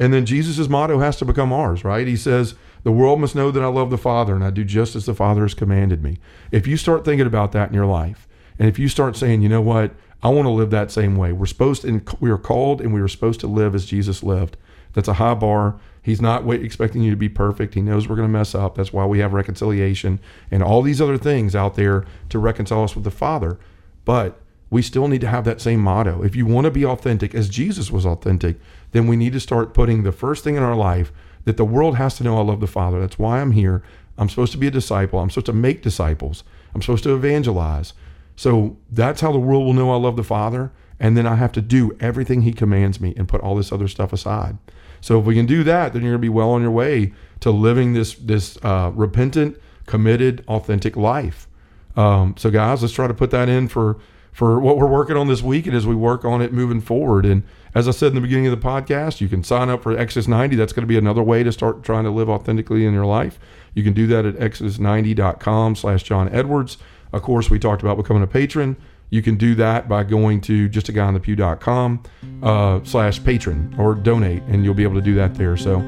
And 0.00 0.14
then 0.14 0.24
Jesus' 0.24 0.68
motto 0.68 0.98
has 0.98 1.16
to 1.18 1.26
become 1.26 1.52
ours, 1.52 1.84
right? 1.84 2.06
He 2.06 2.16
says, 2.16 2.54
The 2.82 2.90
world 2.90 3.20
must 3.20 3.36
know 3.36 3.50
that 3.50 3.62
I 3.62 3.66
love 3.66 3.90
the 3.90 3.98
Father 3.98 4.34
and 4.34 4.42
I 4.42 4.50
do 4.50 4.64
just 4.64 4.96
as 4.96 5.04
the 5.04 5.14
Father 5.14 5.42
has 5.42 5.54
commanded 5.54 6.02
me. 6.02 6.18
If 6.50 6.66
you 6.66 6.78
start 6.78 7.04
thinking 7.04 7.26
about 7.26 7.52
that 7.52 7.68
in 7.68 7.74
your 7.74 7.86
life, 7.86 8.26
and 8.58 8.66
if 8.66 8.78
you 8.78 8.88
start 8.88 9.16
saying, 9.16 9.42
you 9.42 9.48
know 9.48 9.60
what, 9.60 9.92
I 10.22 10.30
want 10.30 10.46
to 10.46 10.50
live 10.50 10.70
that 10.70 10.90
same 10.90 11.16
way. 11.16 11.32
We're 11.32 11.46
supposed 11.46 11.82
to, 11.82 12.02
we 12.18 12.30
are 12.30 12.38
called 12.38 12.80
and 12.80 12.92
we 12.92 13.00
are 13.00 13.08
supposed 13.08 13.40
to 13.40 13.46
live 13.46 13.74
as 13.74 13.86
Jesus 13.86 14.22
lived. 14.22 14.56
That's 14.94 15.08
a 15.08 15.14
high 15.14 15.34
bar. 15.34 15.78
He's 16.02 16.20
not 16.20 16.44
wait, 16.44 16.62
expecting 16.62 17.02
you 17.02 17.10
to 17.10 17.16
be 17.16 17.28
perfect. 17.28 17.74
He 17.74 17.82
knows 17.82 18.08
we're 18.08 18.16
going 18.16 18.28
to 18.28 18.32
mess 18.32 18.54
up. 18.54 18.74
That's 18.74 18.92
why 18.92 19.04
we 19.04 19.18
have 19.18 19.34
reconciliation 19.34 20.18
and 20.50 20.62
all 20.62 20.82
these 20.82 21.00
other 21.00 21.18
things 21.18 21.54
out 21.54 21.74
there 21.74 22.06
to 22.30 22.38
reconcile 22.38 22.84
us 22.84 22.94
with 22.94 23.04
the 23.04 23.10
Father. 23.10 23.58
But 24.04 24.39
we 24.70 24.82
still 24.82 25.08
need 25.08 25.20
to 25.20 25.28
have 25.28 25.44
that 25.44 25.60
same 25.60 25.80
motto. 25.80 26.22
If 26.22 26.36
you 26.36 26.46
want 26.46 26.64
to 26.64 26.70
be 26.70 26.86
authentic 26.86 27.34
as 27.34 27.48
Jesus 27.48 27.90
was 27.90 28.06
authentic, 28.06 28.56
then 28.92 29.06
we 29.06 29.16
need 29.16 29.32
to 29.32 29.40
start 29.40 29.74
putting 29.74 30.02
the 30.02 30.12
first 30.12 30.44
thing 30.44 30.56
in 30.56 30.62
our 30.62 30.76
life 30.76 31.12
that 31.44 31.56
the 31.56 31.64
world 31.64 31.96
has 31.96 32.16
to 32.16 32.24
know 32.24 32.38
I 32.38 32.42
love 32.42 32.60
the 32.60 32.66
Father. 32.66 33.00
That's 33.00 33.18
why 33.18 33.40
I'm 33.40 33.52
here. 33.52 33.82
I'm 34.16 34.28
supposed 34.28 34.52
to 34.52 34.58
be 34.58 34.68
a 34.68 34.70
disciple. 34.70 35.18
I'm 35.18 35.30
supposed 35.30 35.46
to 35.46 35.52
make 35.52 35.82
disciples. 35.82 36.44
I'm 36.74 36.82
supposed 36.82 37.04
to 37.04 37.14
evangelize. 37.14 37.94
So 38.36 38.76
that's 38.90 39.20
how 39.20 39.32
the 39.32 39.38
world 39.38 39.64
will 39.64 39.72
know 39.72 39.90
I 39.92 39.96
love 39.96 40.16
the 40.16 40.22
Father. 40.22 40.70
And 41.00 41.16
then 41.16 41.26
I 41.26 41.36
have 41.36 41.52
to 41.52 41.62
do 41.62 41.96
everything 41.98 42.42
He 42.42 42.52
commands 42.52 43.00
me 43.00 43.14
and 43.16 43.26
put 43.26 43.40
all 43.40 43.56
this 43.56 43.72
other 43.72 43.88
stuff 43.88 44.12
aside. 44.12 44.58
So 45.00 45.18
if 45.18 45.24
we 45.24 45.34
can 45.34 45.46
do 45.46 45.64
that, 45.64 45.92
then 45.92 46.02
you're 46.02 46.12
going 46.12 46.20
to 46.20 46.26
be 46.26 46.28
well 46.28 46.50
on 46.50 46.62
your 46.62 46.70
way 46.70 47.12
to 47.40 47.50
living 47.50 47.94
this 47.94 48.14
this 48.14 48.58
uh, 48.62 48.92
repentant, 48.94 49.56
committed, 49.86 50.44
authentic 50.46 50.96
life. 50.96 51.48
Um, 51.96 52.34
so 52.36 52.50
guys, 52.50 52.82
let's 52.82 52.94
try 52.94 53.06
to 53.06 53.14
put 53.14 53.30
that 53.30 53.48
in 53.48 53.66
for 53.66 53.98
for 54.32 54.60
what 54.60 54.76
we're 54.76 54.86
working 54.86 55.16
on 55.16 55.28
this 55.28 55.42
week 55.42 55.66
and 55.66 55.74
as 55.76 55.86
we 55.86 55.94
work 55.94 56.24
on 56.24 56.40
it 56.40 56.52
moving 56.52 56.80
forward. 56.80 57.26
And 57.26 57.42
as 57.74 57.88
I 57.88 57.90
said 57.90 58.08
in 58.08 58.14
the 58.14 58.20
beginning 58.20 58.46
of 58.46 58.60
the 58.60 58.66
podcast, 58.66 59.20
you 59.20 59.28
can 59.28 59.44
sign 59.44 59.68
up 59.68 59.82
for 59.82 59.96
Exodus 59.96 60.28
90. 60.28 60.56
That's 60.56 60.72
going 60.72 60.82
to 60.82 60.88
be 60.88 60.98
another 60.98 61.22
way 61.22 61.42
to 61.42 61.52
start 61.52 61.82
trying 61.82 62.04
to 62.04 62.10
live 62.10 62.28
authentically 62.28 62.86
in 62.86 62.92
your 62.92 63.06
life. 63.06 63.38
You 63.74 63.82
can 63.82 63.92
do 63.92 64.06
that 64.08 64.24
at 64.24 64.34
exodus90.com 64.36 65.76
slash 65.76 66.02
John 66.02 66.28
Edwards. 66.30 66.78
Of 67.12 67.22
course, 67.22 67.50
we 67.50 67.58
talked 67.58 67.82
about 67.82 67.96
becoming 67.96 68.22
a 68.22 68.26
patron. 68.26 68.76
You 69.10 69.22
can 69.22 69.36
do 69.36 69.56
that 69.56 69.88
by 69.88 70.04
going 70.04 70.40
to 70.42 70.68
justaguyonthepew.com 70.68 72.02
uh, 72.42 72.80
slash 72.84 73.22
patron 73.22 73.74
or 73.76 73.94
donate, 73.94 74.42
and 74.44 74.64
you'll 74.64 74.74
be 74.74 74.84
able 74.84 74.94
to 74.94 75.00
do 75.00 75.16
that 75.16 75.34
there. 75.34 75.56
So, 75.56 75.80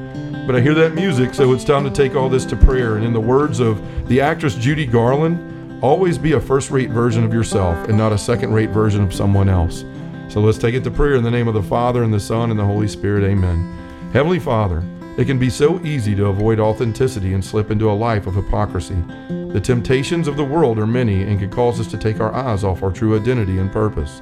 but 0.45 0.57
I 0.57 0.61
hear 0.61 0.73
that 0.73 0.93
music, 0.93 1.33
so 1.33 1.53
it's 1.53 1.63
time 1.63 1.85
to 1.85 1.89
take 1.89 2.15
all 2.15 2.27
this 2.27 2.43
to 2.45 2.57
prayer. 2.57 2.97
And 2.97 3.05
in 3.05 3.13
the 3.13 3.21
words 3.21 3.61
of 3.61 3.81
the 4.09 4.19
actress 4.19 4.55
Judy 4.55 4.85
Garland, 4.85 5.52
always 5.83 6.17
be 6.17 6.31
a 6.31 6.39
first 6.39 6.71
rate 6.71 6.89
version 6.89 7.25
of 7.25 7.33
yourself 7.33 7.89
and 7.89 7.97
not 7.97 8.13
a 8.13 8.17
second 8.17 8.53
rate 8.53 8.69
version 8.69 9.03
of 9.03 9.13
someone 9.13 9.49
else. 9.49 9.83
So 10.29 10.39
let's 10.39 10.57
take 10.57 10.75
it 10.75 10.83
to 10.85 10.91
prayer 10.91 11.15
in 11.15 11.25
the 11.25 11.29
name 11.29 11.49
of 11.49 11.53
the 11.53 11.61
Father, 11.61 12.03
and 12.03 12.13
the 12.13 12.21
Son, 12.21 12.51
and 12.51 12.59
the 12.59 12.65
Holy 12.65 12.87
Spirit. 12.87 13.25
Amen. 13.25 14.09
Heavenly 14.13 14.39
Father, 14.39 14.81
it 15.17 15.25
can 15.25 15.37
be 15.37 15.49
so 15.49 15.81
easy 15.81 16.15
to 16.15 16.27
avoid 16.27 16.61
authenticity 16.61 17.33
and 17.33 17.43
slip 17.43 17.69
into 17.69 17.91
a 17.91 17.93
life 17.93 18.27
of 18.27 18.35
hypocrisy. 18.35 18.95
The 19.27 19.59
temptations 19.59 20.29
of 20.29 20.37
the 20.37 20.45
world 20.45 20.79
are 20.79 20.87
many 20.87 21.23
and 21.23 21.37
can 21.37 21.51
cause 21.51 21.81
us 21.81 21.87
to 21.87 21.97
take 21.97 22.21
our 22.21 22.33
eyes 22.33 22.63
off 22.63 22.81
our 22.81 22.91
true 22.91 23.19
identity 23.19 23.57
and 23.57 23.69
purpose. 23.69 24.21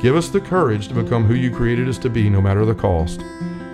Give 0.00 0.14
us 0.14 0.28
the 0.28 0.40
courage 0.40 0.86
to 0.88 0.94
become 0.94 1.24
who 1.24 1.34
you 1.34 1.50
created 1.50 1.88
us 1.88 1.98
to 1.98 2.08
be, 2.08 2.30
no 2.30 2.40
matter 2.40 2.64
the 2.64 2.72
cost. 2.72 3.20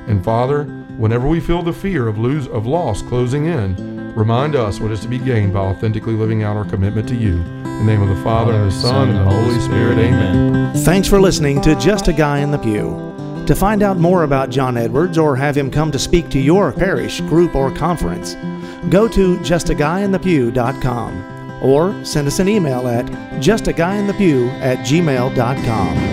And 0.07 0.25
Father, 0.25 0.65
whenever 0.97 1.29
we 1.29 1.39
feel 1.39 1.63
the 1.63 1.73
fear 1.73 2.09
of 2.09 2.19
lose 2.19 2.49
of 2.49 2.67
loss 2.67 3.03
closing 3.03 3.45
in, 3.45 4.00
remind 4.15 4.57
us 4.57 4.81
what 4.81 4.91
is 4.91 5.01
to 5.01 5.09
be 5.09 5.19
gained 5.19 5.53
by 5.53 5.61
authentically 5.61 6.15
living 6.15 6.43
out 6.43 6.57
our 6.57 6.65
commitment 6.65 7.09
to 7.09 7.15
you. 7.15 7.35
In 7.35 7.63
the 7.63 7.85
name 7.85 8.03
of 8.03 8.09
the 8.09 8.23
Father, 8.23 8.53
and 8.53 8.71
the 8.71 8.75
Son, 8.75 9.09
and 9.09 9.19
the 9.19 9.25
Holy 9.25 9.59
Spirit. 9.61 9.99
Amen. 9.99 10.75
Thanks 10.85 11.09
for 11.09 11.21
listening 11.21 11.61
to 11.63 11.75
Just 11.77 12.09
a 12.09 12.13
Guy 12.13 12.41
in 12.41 12.51
the 12.51 12.59
Pew. 12.59 13.09
To 13.47 13.55
find 13.55 13.83
out 13.83 13.97
more 13.97 14.25
about 14.25 14.51
John 14.51 14.77
Edwards 14.77 15.19
or 15.19 15.35
have 15.35 15.57
him 15.57 15.71
come 15.71 15.91
to 15.93 15.99
speak 15.99 16.29
to 16.31 16.39
your 16.39 16.73
parish, 16.73 17.21
group, 17.23 17.55
or 17.55 17.73
conference, 17.73 18.35
go 18.91 19.09
to 19.09 19.39
justaguyinthepew.com 19.39 21.63
or 21.63 22.05
send 22.05 22.29
us 22.29 22.39
an 22.39 22.49
email 22.49 22.87
at 22.89 23.07
justaguyinthepew 23.41 24.51
at 24.61 24.79
gmail.com. 24.79 26.10